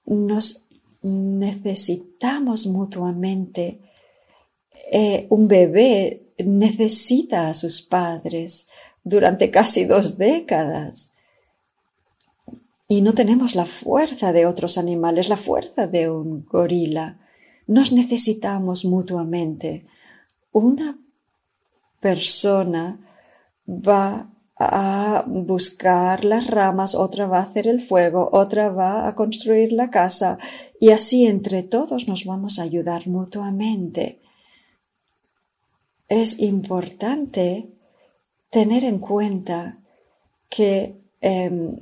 Nos 0.05 0.65
necesitamos 1.01 2.67
mutuamente 2.67 3.79
eh, 4.91 5.27
un 5.29 5.47
bebé 5.47 6.33
necesita 6.37 7.49
a 7.49 7.53
sus 7.53 7.81
padres 7.81 8.69
durante 9.03 9.51
casi 9.51 9.85
dos 9.85 10.17
décadas. 10.17 11.13
Y 12.87 13.01
no 13.01 13.13
tenemos 13.13 13.55
la 13.55 13.65
fuerza 13.65 14.33
de 14.33 14.45
otros 14.45 14.77
animales, 14.77 15.29
la 15.29 15.37
fuerza 15.37 15.87
de 15.87 16.09
un 16.09 16.45
gorila. 16.45 17.19
Nos 17.67 17.93
necesitamos 17.93 18.83
mutuamente. 18.83 19.85
Una 20.51 20.99
persona 22.01 22.99
va 23.67 24.27
a 24.57 25.23
buscar 25.25 26.25
las 26.25 26.47
ramas, 26.47 26.93
otra 26.93 27.25
va 27.25 27.39
a 27.39 27.43
hacer 27.43 27.67
el 27.67 27.81
fuego, 27.81 28.29
otra 28.31 28.69
va 28.69 29.07
a 29.07 29.15
construir 29.15 29.71
la 29.71 29.89
casa. 29.89 30.37
Y 30.79 30.89
así 30.89 31.25
entre 31.25 31.63
todos 31.63 32.07
nos 32.07 32.25
vamos 32.25 32.59
a 32.59 32.63
ayudar 32.63 33.07
mutuamente. 33.07 34.19
Es 36.07 36.39
importante 36.39 37.69
tener 38.49 38.83
en 38.83 38.99
cuenta 38.99 39.79
que, 40.49 41.01
em, 41.21 41.77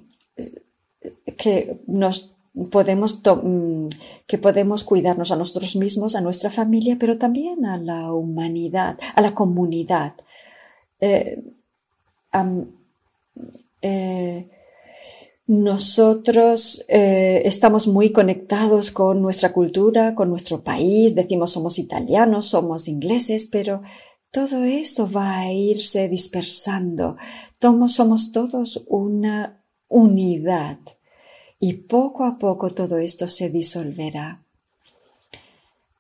que 1.37 1.81
nos 1.87 2.35
podemos, 2.71 3.21
mm, 3.23 3.87
que 4.27 4.37
podemos 4.37 4.83
cuidarnos 4.83 5.31
a 5.31 5.35
nosotros 5.35 5.75
mismos, 5.75 6.15
a 6.15 6.21
nuestra 6.21 6.49
familia, 6.49 6.97
pero 6.99 7.17
también 7.17 7.65
a 7.65 7.77
la 7.77 8.13
humanidad, 8.13 8.97
a 9.15 9.21
la 9.21 9.33
comunidad. 9.33 10.13
Eh, 10.99 11.41
eh, 13.81 14.49
nosotros 15.47 16.85
eh, 16.87 17.41
estamos 17.45 17.87
muy 17.87 18.11
conectados 18.11 18.91
con 18.91 19.21
nuestra 19.21 19.51
cultura, 19.51 20.13
con 20.13 20.29
nuestro 20.29 20.63
país, 20.63 21.15
decimos 21.15 21.51
somos 21.51 21.79
italianos, 21.79 22.45
somos 22.45 22.87
ingleses, 22.87 23.49
pero 23.51 23.81
todo 24.31 24.63
eso 24.63 25.09
va 25.09 25.39
a 25.39 25.51
irse 25.51 26.07
dispersando. 26.07 27.17
somos 27.87 28.31
todos 28.31 28.85
una 28.87 29.63
unidad 29.87 30.77
y 31.59 31.73
poco 31.73 32.23
a 32.23 32.37
poco 32.37 32.71
todo 32.71 32.97
esto 32.97 33.27
se 33.27 33.49
disolverá. 33.49 34.43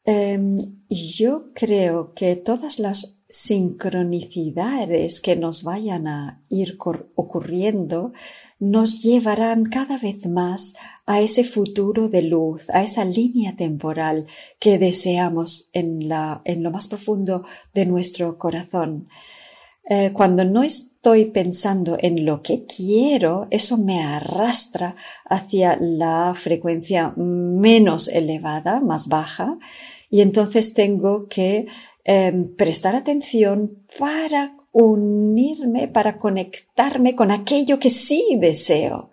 Em, 0.05 0.57
yo 0.89 1.53
creo 1.53 2.13
que 2.13 2.35
todas 2.35 2.79
las 2.79 3.19
sincronicidades 3.29 5.21
que 5.21 5.35
nos 5.35 5.63
vayan 5.63 6.07
a 6.07 6.41
ir 6.49 6.77
ocurriendo 7.15 8.13
nos 8.59 9.01
llevarán 9.03 9.65
cada 9.65 9.97
vez 9.97 10.25
más 10.25 10.75
a 11.05 11.21
ese 11.21 11.43
futuro 11.43 12.09
de 12.09 12.23
luz, 12.23 12.69
a 12.71 12.81
esa 12.81 13.05
línea 13.05 13.55
temporal 13.55 14.25
que 14.59 14.79
deseamos 14.79 15.69
en, 15.73 16.09
lo 16.09 16.71
más 16.71 16.87
profundo 16.87 17.45
de 17.73 17.85
nuestro 17.85 18.37
corazón. 18.37 19.07
Eh, 19.87 20.11
cuando 20.11 20.43
no 20.43 20.63
estoy 20.99 21.25
pensando 21.25 21.97
en 21.97 22.25
lo 22.25 22.41
que 22.41 22.65
quiero, 22.65 23.47
eso 23.51 23.77
me 23.77 24.03
arrastra 24.03 24.97
hacia 25.23 25.77
la 25.79 26.33
frecuencia 26.35 27.13
menos 27.15 28.09
elevada, 28.09 28.81
más 28.81 29.07
baja, 29.07 29.57
y 30.09 30.19
entonces 30.19 30.73
tengo 30.73 31.29
que 31.29 31.67
em, 32.03 32.53
prestar 32.53 32.97
atención 32.97 33.85
para 33.97 34.57
unirme, 34.73 35.87
para 35.87 36.17
conectarme 36.17 37.15
con 37.15 37.31
aquello 37.31 37.79
que 37.79 37.91
sí 37.91 38.37
deseo. 38.37 39.11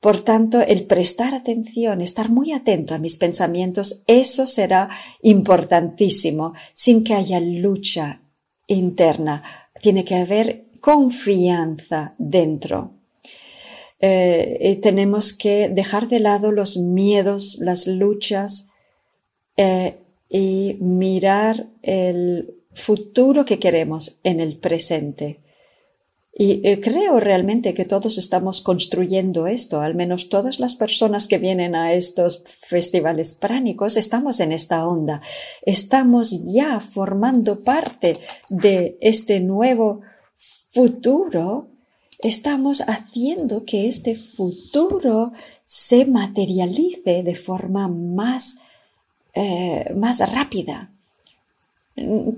Por 0.00 0.20
tanto, 0.20 0.60
el 0.60 0.84
prestar 0.84 1.34
atención, 1.34 2.02
estar 2.02 2.28
muy 2.28 2.52
atento 2.52 2.94
a 2.94 2.98
mis 2.98 3.16
pensamientos, 3.16 4.04
eso 4.06 4.46
será 4.46 4.90
importantísimo, 5.22 6.52
sin 6.74 7.04
que 7.04 7.14
haya 7.14 7.40
lucha 7.40 8.20
interna. 8.66 9.42
Tiene 9.80 10.04
que 10.04 10.16
haber 10.16 10.65
confianza 10.80 12.14
dentro. 12.18 12.92
Eh, 13.98 14.78
tenemos 14.82 15.32
que 15.32 15.68
dejar 15.68 16.08
de 16.08 16.20
lado 16.20 16.52
los 16.52 16.76
miedos, 16.76 17.58
las 17.60 17.86
luchas 17.86 18.68
eh, 19.56 19.96
y 20.28 20.76
mirar 20.80 21.68
el 21.82 22.54
futuro 22.74 23.44
que 23.44 23.58
queremos 23.58 24.18
en 24.22 24.40
el 24.40 24.58
presente. 24.58 25.40
Y 26.38 26.60
eh, 26.68 26.80
creo 26.82 27.18
realmente 27.18 27.72
que 27.72 27.86
todos 27.86 28.18
estamos 28.18 28.60
construyendo 28.60 29.46
esto, 29.46 29.80
al 29.80 29.94
menos 29.94 30.28
todas 30.28 30.60
las 30.60 30.76
personas 30.76 31.28
que 31.28 31.38
vienen 31.38 31.74
a 31.74 31.94
estos 31.94 32.44
festivales 32.46 33.32
pránicos 33.32 33.96
estamos 33.96 34.40
en 34.40 34.52
esta 34.52 34.86
onda, 34.86 35.22
estamos 35.62 36.44
ya 36.44 36.80
formando 36.80 37.60
parte 37.60 38.18
de 38.50 38.98
este 39.00 39.40
nuevo 39.40 40.02
futuro, 40.76 41.66
estamos 42.20 42.82
haciendo 42.82 43.64
que 43.64 43.88
este 43.88 44.14
futuro 44.14 45.32
se 45.64 46.04
materialice 46.04 47.22
de 47.22 47.34
forma 47.34 47.88
más, 47.88 48.58
eh, 49.34 49.92
más 49.94 50.20
rápida 50.30 50.90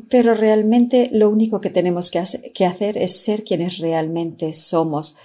pero 0.08 0.34
realmente 0.34 1.10
lo 1.12 1.28
único 1.28 1.60
que 1.60 1.70
tenemos 1.70 2.10
que, 2.10 2.64
hacer 2.64 2.96
es 2.96 3.20
ser 3.20 3.42
quienes 3.42 3.78
realmente 3.78 4.54
somos 4.54 5.16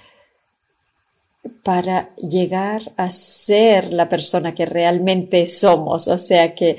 para 1.61 2.15
llegar 2.15 2.93
a 2.97 3.11
ser 3.11 3.93
la 3.93 4.09
persona 4.09 4.55
que 4.55 4.65
realmente 4.65 5.45
somos. 5.45 6.07
O 6.07 6.17
sea 6.17 6.55
que 6.55 6.77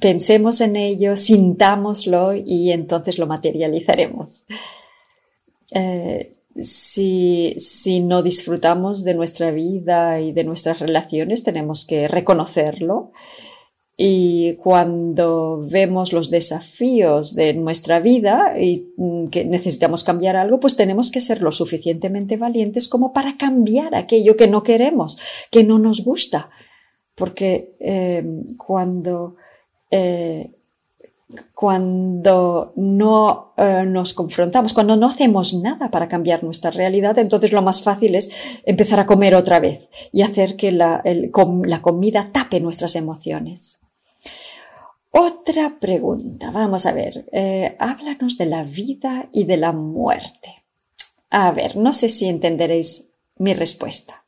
pensemos 0.00 0.60
en 0.62 0.76
ello, 0.76 1.16
sintámoslo 1.16 2.34
y 2.34 2.72
entonces 2.72 3.18
lo 3.18 3.26
materializaremos. 3.26 4.46
Eh, 5.74 6.32
si, 6.56 7.54
si, 7.58 8.00
no 8.00 8.22
disfrutamos 8.22 9.04
de 9.04 9.14
nuestra 9.14 9.50
vida 9.50 10.20
y 10.20 10.32
de 10.32 10.44
nuestras 10.44 10.78
relaciones, 10.78 11.42
tenemos 11.42 11.84
que 11.84 12.08
reconocerlo 12.08 13.12
y 13.96 14.54
cuando 14.54 15.64
vemos 15.68 16.12
los 16.12 16.28
desafíos 16.28 17.34
de 17.34 17.54
nuestra 17.54 18.00
vida 18.00 18.58
y 18.58 18.92
mm, 18.96 19.28
que 19.28 19.44
necesitamos 19.44 20.02
cambiar 20.02 20.36
algo, 20.36 20.58
pues 20.58 20.74
tenemos 20.74 21.12
que 21.12 21.20
ser 21.20 21.40
lo 21.42 21.52
suficientemente 21.52 22.36
valientes 22.36 22.88
como 22.88 23.12
para 23.12 23.36
cambiar 23.36 23.94
aquello 23.94 24.36
que 24.36 24.48
no 24.48 24.64
queremos, 24.64 25.18
que 25.50 25.62
no 25.62 25.78
nos 25.78 26.02
gusta. 26.02 26.50
Porque 27.14 27.76
em, 27.78 28.56
cuando, 28.56 29.36
eh, 29.92 30.50
cuando 31.54 32.72
no 32.76 33.52
eh, 33.56 33.84
nos 33.86 34.14
confrontamos, 34.14 34.72
cuando 34.72 34.96
no 34.96 35.08
hacemos 35.08 35.54
nada 35.54 35.90
para 35.90 36.08
cambiar 36.08 36.44
nuestra 36.44 36.70
realidad, 36.70 37.18
entonces 37.18 37.52
lo 37.52 37.62
más 37.62 37.82
fácil 37.82 38.14
es 38.14 38.30
empezar 38.64 39.00
a 39.00 39.06
comer 39.06 39.34
otra 39.34 39.60
vez 39.60 39.90
y 40.12 40.22
hacer 40.22 40.56
que 40.56 40.72
la, 40.72 41.02
comida 41.82 42.30
tape 42.32 42.60
nuestras 42.60 42.96
emociones. 42.96 43.80
Otra 45.10 45.78
pregunta. 45.78 46.50
Vamos 46.50 46.86
a 46.86 46.92
ver. 46.92 47.26
Eh, 47.30 47.76
háblanos 47.78 48.36
de 48.36 48.46
la 48.46 48.64
vida 48.64 49.28
y 49.32 49.44
de 49.44 49.56
la 49.56 49.70
muerte. 49.72 50.64
A 51.30 51.52
ver, 51.52 51.76
no 51.76 51.92
sé 51.92 52.08
si 52.08 52.26
entenderéis 52.26 53.10
mi 53.36 53.54
respuesta. 53.54 54.24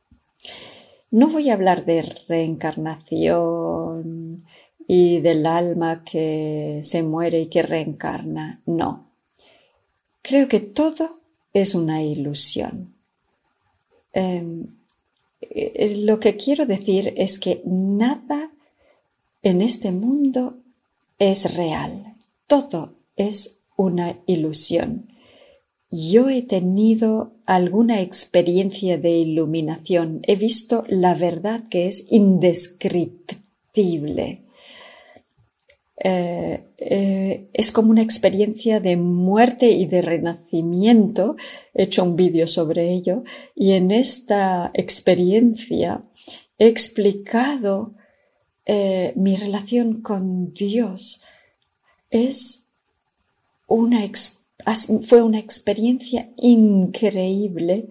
No 1.11 1.29
voy 1.29 1.51
a 1.51 1.55
hablar 1.55 1.85
de 1.85 2.03
reencarnación 2.29 4.45
y 4.87 5.21
del 5.21 5.47
alma 5.47 6.05
que 6.05 6.81
se 6.83 7.03
muere 7.03 7.41
y 7.41 7.47
que 7.47 7.63
reencarna. 7.63 8.61
No. 8.67 9.11
Creo 10.23 10.49
que 10.49 10.61
todo 10.61 11.21
es 11.53 11.75
una 11.75 12.03
ilusión. 12.03 12.95
Em, 14.13 14.67
eh, 15.41 15.95
lo 15.97 16.21
que 16.21 16.37
quiero 16.37 16.67
decir 16.67 17.15
es 17.17 17.39
que 17.39 17.63
nada 17.65 18.51
en 19.43 19.63
este 19.63 19.93
mundo 19.93 20.59
es 21.19 21.55
real, 21.55 22.15
todo 22.47 22.95
es 23.17 23.59
una 23.77 24.19
ilusión. 24.27 25.09
Yo 25.91 26.29
he 26.29 26.43
tenido 26.43 27.33
alguna 27.47 28.01
experiencia 28.01 28.99
de 28.99 29.19
iluminación, 29.19 30.21
he 30.25 30.37
visto 30.37 30.85
la 30.89 31.15
verdad 31.15 31.69
que 31.69 31.87
es 31.87 32.11
indescriptible. 32.11 34.46
Eh, 35.99 36.63
eh, 36.77 37.49
es 37.55 37.73
como 37.73 37.91
una 37.91 38.03
experiencia 38.03 38.81
de 38.81 38.97
muerte 38.97 39.71
y 39.71 39.87
de 39.87 40.03
renacimiento. 40.03 41.37
He 41.73 41.85
hecho 41.85 42.05
un 42.05 42.17
vídeo 42.17 42.47
sobre 42.47 42.93
ello 42.93 43.25
y 43.55 43.73
en 43.73 43.91
esta 43.91 44.71
experiencia 44.75 46.03
he 46.59 46.67
explicado 46.67 47.95
eh, 48.67 49.13
mi 49.17 49.37
relación 49.37 50.03
con 50.03 50.53
Dios 50.53 51.23
es 52.11 52.69
una, 53.67 54.01
fue 55.07 55.23
una 55.23 55.39
experiencia 55.39 56.31
increíble 56.37 57.89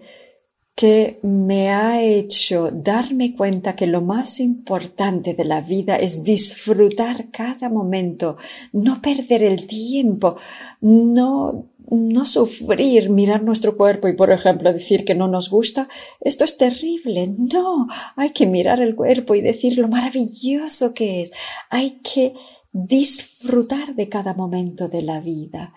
que 0.76 1.18
me 1.22 1.70
ha 1.70 2.02
hecho 2.02 2.70
darme 2.70 3.34
cuenta 3.34 3.74
que 3.74 3.86
lo 3.86 4.02
más 4.02 4.40
importante 4.40 5.32
de 5.32 5.46
la 5.46 5.62
vida 5.62 5.96
es 5.96 6.22
disfrutar 6.22 7.30
cada 7.30 7.70
momento, 7.70 8.36
no 8.72 9.00
perder 9.00 9.42
el 9.42 9.66
tiempo, 9.66 10.36
no, 10.82 11.70
no 11.90 12.26
sufrir, 12.26 13.08
mirar 13.08 13.42
nuestro 13.42 13.78
cuerpo 13.78 14.06
y, 14.08 14.12
por 14.12 14.30
ejemplo, 14.30 14.70
decir 14.70 15.06
que 15.06 15.14
no 15.14 15.28
nos 15.28 15.48
gusta. 15.48 15.88
Esto 16.20 16.44
es 16.44 16.58
terrible. 16.58 17.26
No, 17.26 17.88
hay 18.14 18.32
que 18.32 18.44
mirar 18.44 18.82
el 18.82 18.94
cuerpo 18.94 19.34
y 19.34 19.40
decir 19.40 19.78
lo 19.78 19.88
maravilloso 19.88 20.92
que 20.92 21.22
es. 21.22 21.32
Hay 21.70 22.00
que 22.02 22.34
disfrutar 22.70 23.94
de 23.94 24.10
cada 24.10 24.34
momento 24.34 24.88
de 24.88 25.00
la 25.00 25.20
vida. 25.20 25.72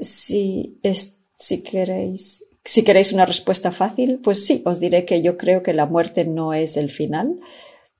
Si, 0.00 0.80
si 1.36 1.62
queréis 1.62 2.46
si 2.64 2.84
queréis 2.84 3.12
una 3.12 3.26
respuesta 3.26 3.72
fácil, 3.72 4.20
pues 4.22 4.46
sí, 4.46 4.62
os 4.64 4.78
diré 4.78 5.04
que 5.04 5.22
yo 5.22 5.36
creo 5.36 5.62
que 5.62 5.72
la 5.72 5.86
muerte 5.86 6.24
no 6.24 6.54
es 6.54 6.76
el 6.76 6.90
final, 6.90 7.40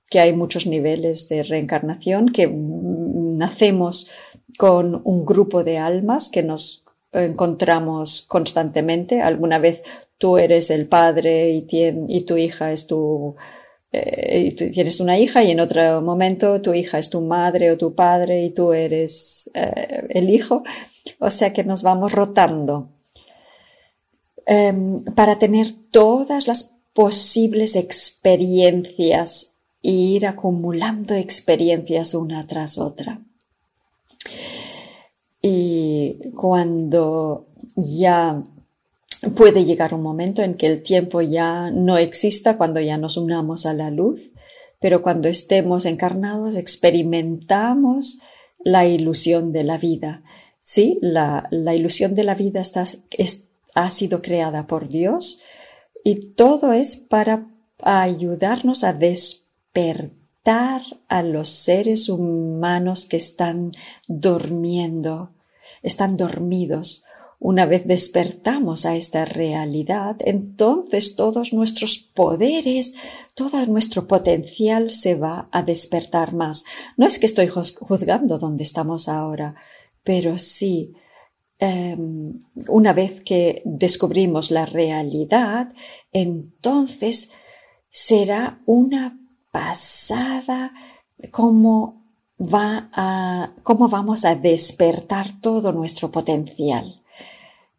que 0.09 0.19
hay 0.19 0.33
muchos 0.33 0.67
niveles 0.67 1.27
de 1.27 1.43
reencarnación, 1.43 2.29
que 2.29 2.47
nacemos 2.47 4.09
con 4.57 5.01
un 5.03 5.25
grupo 5.25 5.63
de 5.63 5.79
almas 5.79 6.29
que 6.29 6.43
nos 6.43 6.85
encontramos 7.11 8.23
constantemente. 8.27 9.21
Alguna 9.21 9.59
vez 9.59 9.83
tú 10.17 10.37
eres 10.37 10.69
el 10.69 10.87
padre 10.87 11.51
y, 11.51 12.21
tu 12.21 12.37
hija 12.37 12.71
es 12.71 12.87
tu, 12.87 13.35
eh, 13.91 14.53
y 14.57 14.69
tienes 14.71 14.99
una 14.99 15.17
hija 15.17 15.43
y 15.43 15.51
en 15.51 15.59
otro 15.59 16.01
momento 16.01 16.61
tu 16.61 16.73
hija 16.73 16.99
es 16.99 17.09
tu 17.09 17.21
madre 17.21 17.71
o 17.71 17.77
tu 17.77 17.93
padre 17.93 18.43
y 18.43 18.51
tú 18.51 18.71
eres 18.71 19.49
eh, 19.53 20.07
el 20.09 20.29
hijo. 20.29 20.63
O 21.19 21.29
sea 21.29 21.51
que 21.51 21.63
nos 21.63 21.83
vamos 21.83 22.13
rotando 22.13 22.89
Em, 24.45 25.03
para 25.15 25.39
tener 25.39 25.71
todas 25.89 26.47
las 26.47 26.81
posibles 26.93 27.75
experiencias 27.75 29.57
e 29.81 29.91
ir 29.91 30.27
acumulando 30.27 31.13
experiencias 31.13 32.13
una 32.13 32.45
tras 32.45 32.77
otra. 32.77 33.21
Y 35.41 36.31
cuando 36.35 37.47
ya 37.75 38.43
puede 39.35 39.63
llegar 39.63 39.93
un 39.93 40.01
momento 40.01 40.41
en 40.41 40.55
que 40.55 40.67
el 40.67 40.83
tiempo 40.83 41.21
ya 41.21 41.71
no 41.71 41.97
exista, 41.97 42.57
cuando 42.57 42.81
ya 42.81 42.97
nos 42.97 43.17
unamos 43.17 43.65
a 43.65 43.73
la 43.73 43.91
luz, 43.91 44.31
pero 44.79 45.01
cuando 45.01 45.29
estemos 45.29 45.85
encarnados 45.85 46.57
experimentamos 46.57 48.19
la 48.59 48.85
ilusión 48.85 49.53
de 49.53 49.63
la 49.63 49.77
vida. 49.77 50.23
Sí, 50.59 50.97
la, 51.01 51.49
ilusión 51.75 52.15
de 52.15 52.23
la 52.23 52.35
vida 52.35 52.61
está, 52.61 52.85
ha 53.73 53.89
sido 53.89 54.21
creada 54.21 54.67
por 54.67 54.87
Dios 54.87 55.41
y 56.03 56.33
todo 56.33 56.73
es 56.73 56.97
para 56.97 57.47
ayudarnos 57.81 58.83
a 58.83 58.93
despertar 58.93 60.81
a 61.07 61.23
los 61.23 61.49
seres 61.49 62.09
humanos 62.09 63.05
que 63.05 63.17
están 63.17 63.71
durmiendo, 64.07 65.31
están 65.81 66.17
dormidos. 66.17 67.05
Una 67.39 67.65
vez 67.65 67.85
despertamos 67.85 68.85
a 68.85 68.95
esta 68.95 69.25
realidad, 69.25 70.15
entonces 70.19 71.17
todos 71.17 71.51
nuestros 71.51 71.97
poderes, 71.97 72.93
todo 73.35 73.65
nuestro 73.65 74.07
potencial 74.07 74.91
se 74.91 75.15
va 75.15 75.49
a 75.51 75.61
despertar 75.61 76.33
más. 76.33 76.63
No 76.95 77.05
es 77.05 77.19
que 77.19 77.25
estoy 77.25 77.47
juzgando 77.47 78.37
donde 78.37 78.63
estamos 78.63 79.09
ahora, 79.09 79.55
pero 80.03 80.37
sí 80.37 80.93
Em, 81.59 82.41
una 82.67 82.93
vez 82.93 83.21
que 83.21 83.61
descubrimos 83.65 84.51
la 84.51 84.65
realidad, 84.65 85.73
entonces 86.11 87.31
será 87.89 88.59
una 88.65 89.19
pasada 89.51 90.73
cómo 91.31 92.03
va 92.39 92.89
a, 92.91 93.53
cómo 93.63 93.87
vamos 93.87 94.25
a 94.25 94.35
despertar 94.35 95.39
todo 95.41 95.71
nuestro 95.71 96.11
potencial. 96.11 97.01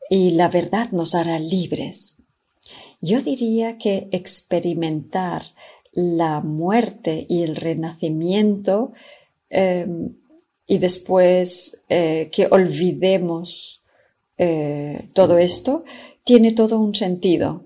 Y 0.09 0.31
la 0.31 0.49
verdad 0.49 0.91
nos 0.93 1.14
hará 1.14 1.39
libres. 1.39 2.16
Yo 3.01 3.20
diría 3.20 3.77
que 3.77 4.09
experimentar 4.12 5.43
la 5.93 6.41
muerte 6.41 7.27
y 7.29 7.43
el 7.43 7.57
renacimiento 7.57 8.93
em, 9.51 10.16
y 10.67 10.79
después 10.79 11.83
eh, 11.89 12.31
que 12.33 12.49
olvidemos 12.51 13.83
eh, 14.39 15.09
todo 15.12 15.39
esto, 15.39 15.85
tiene 16.25 16.53
todo 16.53 16.79
un 16.79 16.95
sentido. 16.95 17.65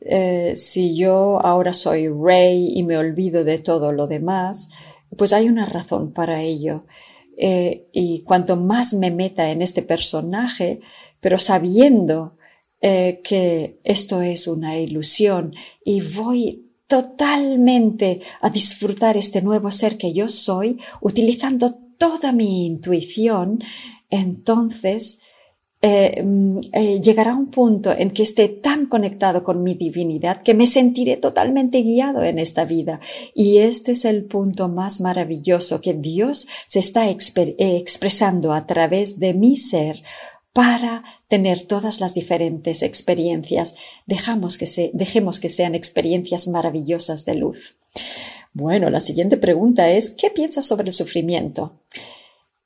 Eh, 0.00 0.52
si 0.56 0.96
yo 0.96 1.40
ahora 1.40 1.72
soy 1.72 2.08
rey 2.08 2.72
y 2.74 2.82
me 2.82 2.96
olvido 2.96 3.44
de 3.44 3.58
todo 3.58 3.92
lo 3.92 4.06
demás, 4.06 4.70
pues 5.16 5.32
hay 5.32 5.48
una 5.48 5.66
razón 5.66 6.12
para 6.12 6.42
ello. 6.42 6.84
y 7.92 8.20
cuanto 8.22 8.56
más 8.56 8.92
me 8.92 9.10
meta 9.10 9.50
en 9.50 9.62
este 9.62 9.80
personaje, 9.82 10.80
pero 11.20 11.38
sabiendo 11.38 12.36
que 12.82 13.78
esto 13.82 14.20
es 14.20 14.46
una 14.46 14.76
ilusión 14.78 15.54
y 15.82 16.02
voy 16.02 16.70
totalmente 16.86 18.20
a 18.42 18.50
disfrutar 18.50 19.16
este 19.16 19.40
nuevo 19.40 19.70
ser 19.70 19.96
que 19.96 20.12
yo 20.12 20.28
soy, 20.28 20.78
utilizando 21.00 21.78
toda 22.00 22.32
mi 22.32 22.64
intuición, 22.64 23.62
entonces 24.08 25.20
eh, 25.82 26.22
mm, 26.22 26.60
eh, 26.72 27.00
llegará 27.00 27.34
un 27.34 27.50
punto 27.50 27.92
en 27.92 28.10
que 28.10 28.22
esté 28.22 28.48
tan 28.48 28.86
conectado 28.86 29.42
con 29.42 29.62
mi 29.62 29.74
divinidad 29.74 30.42
que 30.42 30.54
me 30.54 30.66
sentiré 30.66 31.18
totalmente 31.18 31.82
guiado 31.82 32.24
en 32.24 32.38
esta 32.38 32.64
vida. 32.64 33.00
Y 33.34 33.58
este 33.58 33.92
es 33.92 34.06
el 34.06 34.24
punto 34.24 34.68
más 34.68 35.02
maravilloso 35.02 35.82
que 35.82 35.92
Dios 35.92 36.48
se 36.66 36.78
está 36.78 37.10
eh, 37.10 37.16
expresando 37.58 38.54
a 38.54 38.66
través 38.66 39.18
de 39.18 39.34
mi 39.34 39.58
ser 39.58 40.02
para 40.54 41.04
tener 41.28 41.66
todas 41.66 42.00
las 42.00 42.14
diferentes 42.14 42.82
experiencias. 42.82 43.76
Dejamos 44.06 44.56
que 44.56 44.66
se, 44.66 44.90
dejemos 44.94 45.38
que 45.38 45.50
sean 45.50 45.74
experiencias 45.74 46.48
maravillosas 46.48 47.26
de 47.26 47.34
luz. 47.34 47.76
Bueno, 48.52 48.90
la 48.90 49.00
siguiente 49.00 49.36
pregunta 49.36 49.90
es, 49.90 50.10
¿qué 50.10 50.30
piensas 50.30 50.66
sobre 50.66 50.88
el 50.88 50.92
sufrimiento? 50.92 51.80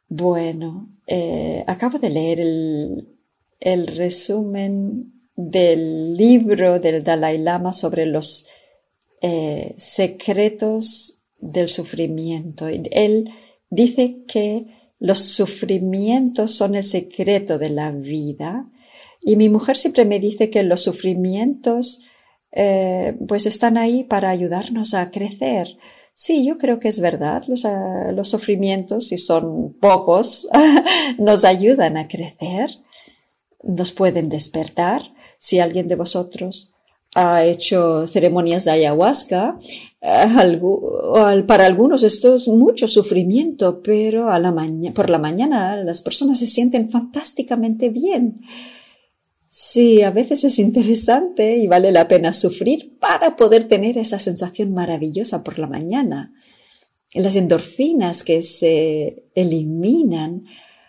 Bueno, 0.09 0.89
eh, 1.07 1.65
acabo 1.67 1.99
de 1.99 2.11
leer 2.11 2.41
el, 2.41 3.87
resumen 3.87 5.13
del 5.37 6.17
libro 6.17 6.79
del 6.79 7.03
Dalai 7.03 7.39
Lama 7.39 7.73
sobre 7.73 8.07
los 8.07 8.47
eh, 9.21 9.75
secretos 9.77 11.21
del 11.39 11.69
sufrimiento. 11.69 12.69
Él 12.69 13.31
dice 13.69 14.25
que 14.27 14.67
los 14.99 15.19
sufrimientos 15.19 16.55
son 16.55 16.75
el 16.75 16.85
secreto 16.85 17.59
de 17.59 17.71
la 17.71 17.91
vida 17.91 18.71
y 19.21 19.37
mi 19.37 19.49
mujer 19.49 19.77
siempre 19.77 20.05
me 20.05 20.21
dice 20.21 20.51
que 20.51 20.63
los 20.63 20.83
sufrimientos 20.83 22.03
eh, 22.57 23.17
pues 23.27 23.47
están 23.47 23.77
ahí 23.77 24.05
para 24.05 24.31
ayudarnos 24.31 24.95
a 24.95 25.11
crecer. 25.11 25.77
Sí, 26.15 26.47
yo 26.47 26.57
creo 26.57 26.79
que 26.79 26.89
es 26.89 27.01
verdad. 27.01 27.43
Los, 27.49 28.29
sufrimientos, 28.29 29.09
si 29.09 29.19
son 29.19 29.75
pocos, 29.81 30.49
nos 31.19 31.45
ayudan 31.45 31.97
a 31.97 32.07
crecer, 32.07 32.71
nos 33.65 33.91
pueden 33.91 34.29
despertar. 34.29 35.03
Si 35.39 35.59
alguien 35.59 35.89
de 35.89 35.97
vosotros 35.97 36.73
ha 37.17 37.45
hecho 37.45 38.07
ceremonias 38.07 38.65
de 38.65 38.71
ayahuasca, 38.71 39.59
eh, 40.01 41.43
para 41.49 41.67
algunos 41.67 42.05
esto 42.05 42.37
es 42.37 42.47
mucho 42.47 42.87
sufrimiento, 42.87 43.83
pero 43.83 44.29
por 44.95 45.11
la 45.11 45.19
mañana 45.19 45.77
las 45.79 46.03
personas 46.03 46.39
se 46.39 46.47
sienten 46.47 46.89
fantásticamente 46.89 47.89
bien. 47.89 48.43
Sí, 49.57 50.03
a 50.03 50.11
veces 50.11 50.43
es 50.43 50.59
interesante 50.59 51.59
y 51.59 51.69
vale 51.69 51.93
la 51.93 52.09
pena 52.09 52.33
sufrir 52.33 52.99
para 52.99 53.37
poder 53.37 53.69
tener 53.69 53.97
esa 53.99 54.19
sensación 54.19 54.75
maravillosa 54.75 55.45
por 55.45 55.61
la 55.61 55.69
mañana. 55.69 56.35
Las 57.13 57.37
endorfinas 57.37 58.25
que 58.25 58.43
se 58.43 59.27
eliminan 59.37 60.43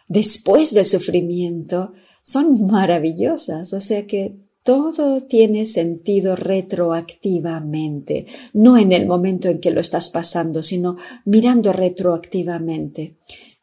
después 0.08 0.74
del 0.74 0.88
sufrimiento 0.88 1.94
son 2.24 2.66
maravillosas, 2.66 3.72
o 3.72 3.80
sea 3.80 4.08
que 4.08 4.36
todo 4.64 5.22
tiene 5.22 5.68
sentido 5.68 6.36
retroactivamente, 6.36 8.26
no 8.54 8.80
en 8.80 8.94
el 8.94 9.06
momento 9.06 9.48
en 9.48 9.60
que 9.60 9.70
lo 9.70 9.80
estás 9.80 10.10
pasando, 10.10 10.64
sino 10.64 10.98
mirando 11.24 11.72
retroactivamente. 11.72 13.18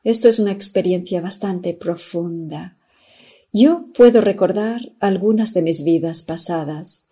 Esto 0.04 0.28
es 0.28 0.38
una 0.38 0.52
experiencia 0.52 1.20
bastante 1.20 1.74
profunda. 1.74 2.76
Yo 3.52 3.84
puedo 3.94 4.22
recordar 4.22 4.92
algunas 4.98 5.52
de 5.52 5.60
mis 5.60 5.84
vidas 5.84 6.22
pasadas. 6.22 7.04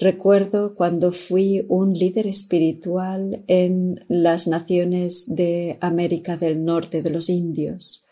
Recuerdo 0.00 0.74
cuando 0.74 1.12
fui 1.12 1.64
un 1.68 1.94
líder 1.94 2.26
espiritual 2.26 3.44
en 3.46 4.04
las 4.08 4.48
naciones 4.48 5.24
de 5.34 5.78
América 5.80 6.36
del 6.36 6.64
Norte 6.64 7.02
de 7.02 7.10
los 7.10 7.28
indios. 7.30 8.02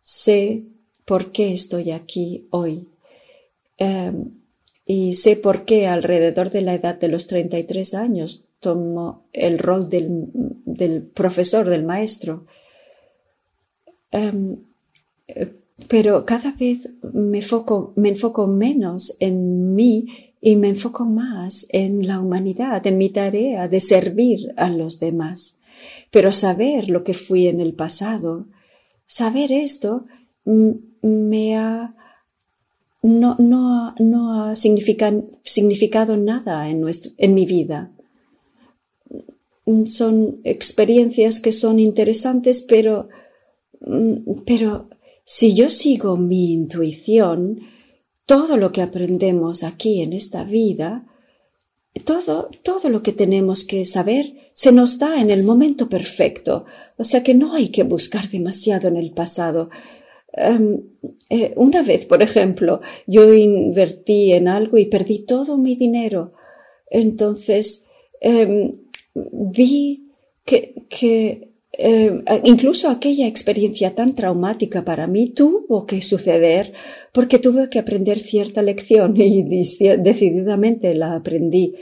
Sé 0.00 0.62
por 1.04 1.32
qué 1.32 1.52
estoy 1.52 1.90
aquí 1.90 2.46
hoy. 2.50 2.86
Em, 3.78 4.30
y 4.86 5.14
sé 5.14 5.34
por 5.34 5.64
qué 5.64 5.88
alrededor 5.88 6.50
de 6.50 6.62
la 6.62 6.74
edad 6.74 6.98
de 6.98 7.08
los 7.08 7.26
33 7.26 7.94
años 7.94 8.48
tomo 8.60 9.24
el 9.32 9.58
rol 9.58 9.90
del, 9.90 11.10
profesor, 11.14 11.68
del 11.68 11.84
maestro. 11.84 12.46
Em, 14.12 14.58
pero 15.88 16.24
cada 16.24 16.52
vez 16.52 16.88
me, 17.12 17.40
me 17.96 18.08
enfoco 18.08 18.46
menos 18.46 19.16
en 19.20 19.74
mí 19.74 20.32
y 20.40 20.56
me 20.56 20.68
enfoco 20.68 21.04
más 21.04 21.66
en 21.70 22.06
la 22.06 22.20
humanidad, 22.20 22.86
en 22.86 22.98
mi 22.98 23.10
tarea 23.10 23.68
de 23.68 23.80
servir 23.80 24.52
a 24.56 24.68
los 24.70 24.98
demás. 24.98 25.58
Pero 26.10 26.32
saber 26.32 26.88
lo 26.88 27.04
que 27.04 27.14
fui 27.14 27.46
en 27.46 27.60
el 27.60 27.74
pasado, 27.74 28.46
saber 29.06 29.52
esto, 29.52 30.06
me 30.44 31.56
ha 31.56 31.94
no, 33.02 33.36
no, 33.38 33.94
no 33.98 34.44
ha 34.44 34.56
significado 34.56 36.16
nada 36.16 36.68
en, 36.70 36.84
en 37.18 37.34
mi 37.34 37.46
vida. 37.46 37.90
Son 39.86 40.40
experiencias 40.44 41.40
que 41.40 41.52
son 41.52 41.78
interesantes, 41.78 42.62
pero, 42.62 43.08
mm, 43.80 44.42
pero 44.46 44.88
si 45.24 45.54
yo 45.54 45.68
sigo 45.70 46.16
mi 46.16 46.52
intuición, 46.52 47.60
todo 48.26 48.56
lo 48.56 48.72
que 48.72 48.82
aprendemos 48.82 49.62
aquí 49.62 50.00
en 50.00 50.12
esta 50.12 50.44
vida, 50.44 51.06
todo, 52.04 52.50
todo 52.62 52.88
lo 52.88 53.02
que 53.02 53.12
tenemos 53.12 53.64
que 53.64 53.84
saber 53.84 54.50
se 54.54 54.72
nos 54.72 54.98
da 54.98 55.20
en 55.20 55.30
el 55.30 55.44
momento 55.44 55.88
perfecto. 55.88 56.64
O 56.96 57.04
sea 57.04 57.22
que 57.22 57.34
no 57.34 57.54
hay 57.54 57.68
que 57.68 57.82
buscar 57.82 58.28
demasiado 58.28 58.88
en 58.88 58.96
el 58.96 59.12
pasado. 59.12 59.70
Em, 60.32 60.82
eh, 61.28 61.52
una 61.56 61.82
vez, 61.82 62.06
por 62.06 62.22
ejemplo, 62.22 62.80
yo 63.06 63.34
invertí 63.34 64.32
en 64.32 64.48
algo 64.48 64.78
y 64.78 64.86
perdí 64.86 65.26
todo 65.26 65.58
mi 65.58 65.76
dinero. 65.76 66.32
Entonces, 66.90 67.86
em, 68.20 68.72
vi 69.14 70.10
que, 70.44 70.86
que 70.88 71.51
em, 71.72 72.22
incluso 72.44 72.88
aquella 72.88 73.26
experiencia 73.26 73.94
tan 73.94 74.14
traumática 74.14 74.84
para 74.84 75.06
mí 75.06 75.30
tuvo 75.30 75.86
que 75.86 76.02
suceder 76.02 76.72
porque 77.12 77.38
tuve 77.38 77.68
que 77.70 77.78
aprender 77.78 78.18
cierta 78.18 78.62
lección 78.62 79.14
y 79.16 79.42
decididamente 79.42 80.94
la 80.94 81.14
aprendí. 81.14 81.74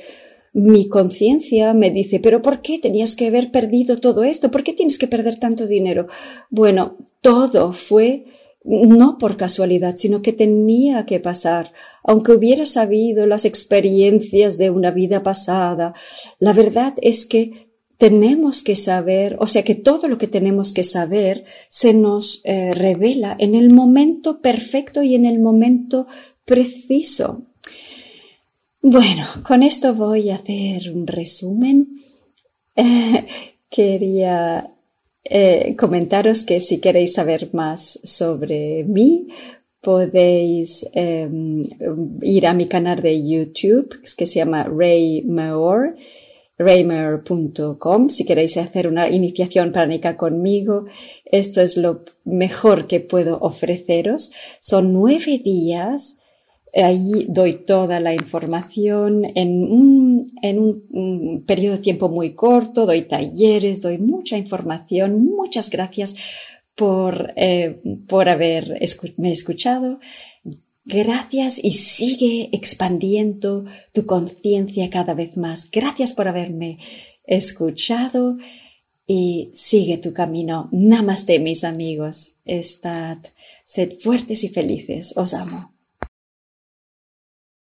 Mi 0.53 0.89
conciencia 0.89 1.75
me 1.75 1.91
dice, 1.91 2.19
pero 2.19 2.43
¿por 2.43 2.61
qué 2.61 2.79
tenías 2.81 3.15
que 3.15 3.29
haber 3.29 3.53
perdido 3.53 3.99
todo 3.99 4.25
esto? 4.25 4.51
¿Por 4.51 4.65
qué 4.65 4.73
tienes 4.73 4.99
que 4.99 5.07
perder 5.07 5.37
tanto 5.39 5.67
dinero? 5.67 6.09
Bueno, 6.51 6.97
todo 7.21 7.73
fue 7.73 8.25
no 8.65 9.17
por 9.19 9.37
casualidad, 9.37 9.97
sino 9.97 10.23
que 10.23 10.33
tenía 10.33 11.07
que 11.07 11.21
pasar, 11.21 11.73
aunque 12.03 12.33
hubiera 12.33 12.67
sabido 12.67 13.27
las 13.27 13.45
experiencias 13.45 14.59
de 14.59 14.71
una 14.71 14.91
vida 14.91 15.23
pasada. 15.23 15.95
La 16.39 16.53
verdad 16.53 16.95
es 17.01 17.27
que 17.27 17.70
tenemos 18.01 18.63
que 18.63 18.77
saber, 18.77 19.37
o 19.41 19.47
sea 19.47 19.63
que 19.63 19.75
todo 19.75 20.09
lo 20.09 20.17
que 20.17 20.27
tenemos 20.27 20.73
que 20.73 20.85
saber 20.85 21.45
se 21.69 21.93
nos 21.93 22.41
eh, 22.45 22.73
revela 22.73 23.37
en 23.39 23.55
el 23.55 23.69
momento 23.69 24.41
perfecto 24.41 25.03
y 25.03 25.15
en 25.15 25.27
el 25.27 25.39
momento 25.39 26.07
preciso. 26.47 27.43
Bueno, 28.81 29.27
con 29.47 29.63
esto 29.63 29.95
voy 29.95 30.31
a 30.31 30.37
hacer 30.37 30.91
un 30.95 31.07
resumen. 31.07 32.01
quería 33.71 34.71
eh, 35.23 35.77
comentaros 35.79 36.43
que 36.45 36.61
si 36.61 36.81
queréis 36.81 37.13
saber 37.13 37.51
más 37.53 38.01
sobre 38.03 38.83
mí, 38.85 39.29
podéis 39.83 40.89
em, 40.95 41.63
ir 42.23 42.47
a 42.47 42.55
mi 42.55 42.67
canal 42.67 43.03
de 43.03 43.29
YouTube 43.29 44.01
que 44.17 44.27
se 44.27 44.37
llama 44.37 44.65
Ray 44.65 45.21
Maor, 45.21 45.97
raymaor.com. 46.61 48.09
Si 48.09 48.25
queréis 48.25 48.57
hacer 48.57 48.87
una 48.87 49.09
iniciación 49.09 49.73
pránica 49.73 50.17
conmigo, 50.17 50.85
esto 51.25 51.61
es 51.61 51.77
lo 51.77 52.05
mejor 52.25 52.87
que 52.87 53.01
puedo 53.01 53.39
ofreceros. 53.41 54.31
Son 54.61 54.93
nueve 54.93 55.41
días 55.43 56.21
Ahí 56.75 57.27
doy 57.29 57.65
toda 57.65 57.99
la 57.99 58.13
información 58.13 59.25
en 59.35 59.65
un, 59.65 60.33
en 60.41 60.59
un, 60.61 61.45
periodo 61.45 61.77
de 61.77 61.83
tiempo 61.83 62.09
muy 62.09 62.35
corto, 62.35 62.87
doy 62.87 63.03
talleres, 63.03 63.83
doy 63.83 63.99
mucha 63.99 64.39
información. 64.39 65.25
Muchas 65.25 65.69
gracias 65.69 66.15
por, 66.77 67.33
eh, 67.35 67.81
por 68.07 68.29
haberme 68.29 68.79
escuchado. 69.33 69.99
Gracias 70.85 71.63
y 71.63 71.73
sigue 71.73 72.49
expandiendo 72.53 73.65
tu 73.93 74.07
conciencia 74.07 74.89
cada 74.91 75.15
vez 75.15 75.37
más. 75.37 75.71
Gracias 75.71 76.13
por 76.13 76.27
haberme 76.27 76.79
escuchado 77.25 78.39
y 79.07 79.51
sigue 79.55 79.99
tu 79.99 80.13
camino. 80.13 80.69
Namaste, 80.73 81.39
mis 81.39 81.65
amigos. 81.65 82.37
Estad, 82.45 83.19
sed 83.65 83.99
fuertes 83.99 84.45
y 84.45 84.49
felices. 84.49 85.13
Os 85.17 85.35
amo. 85.35 85.80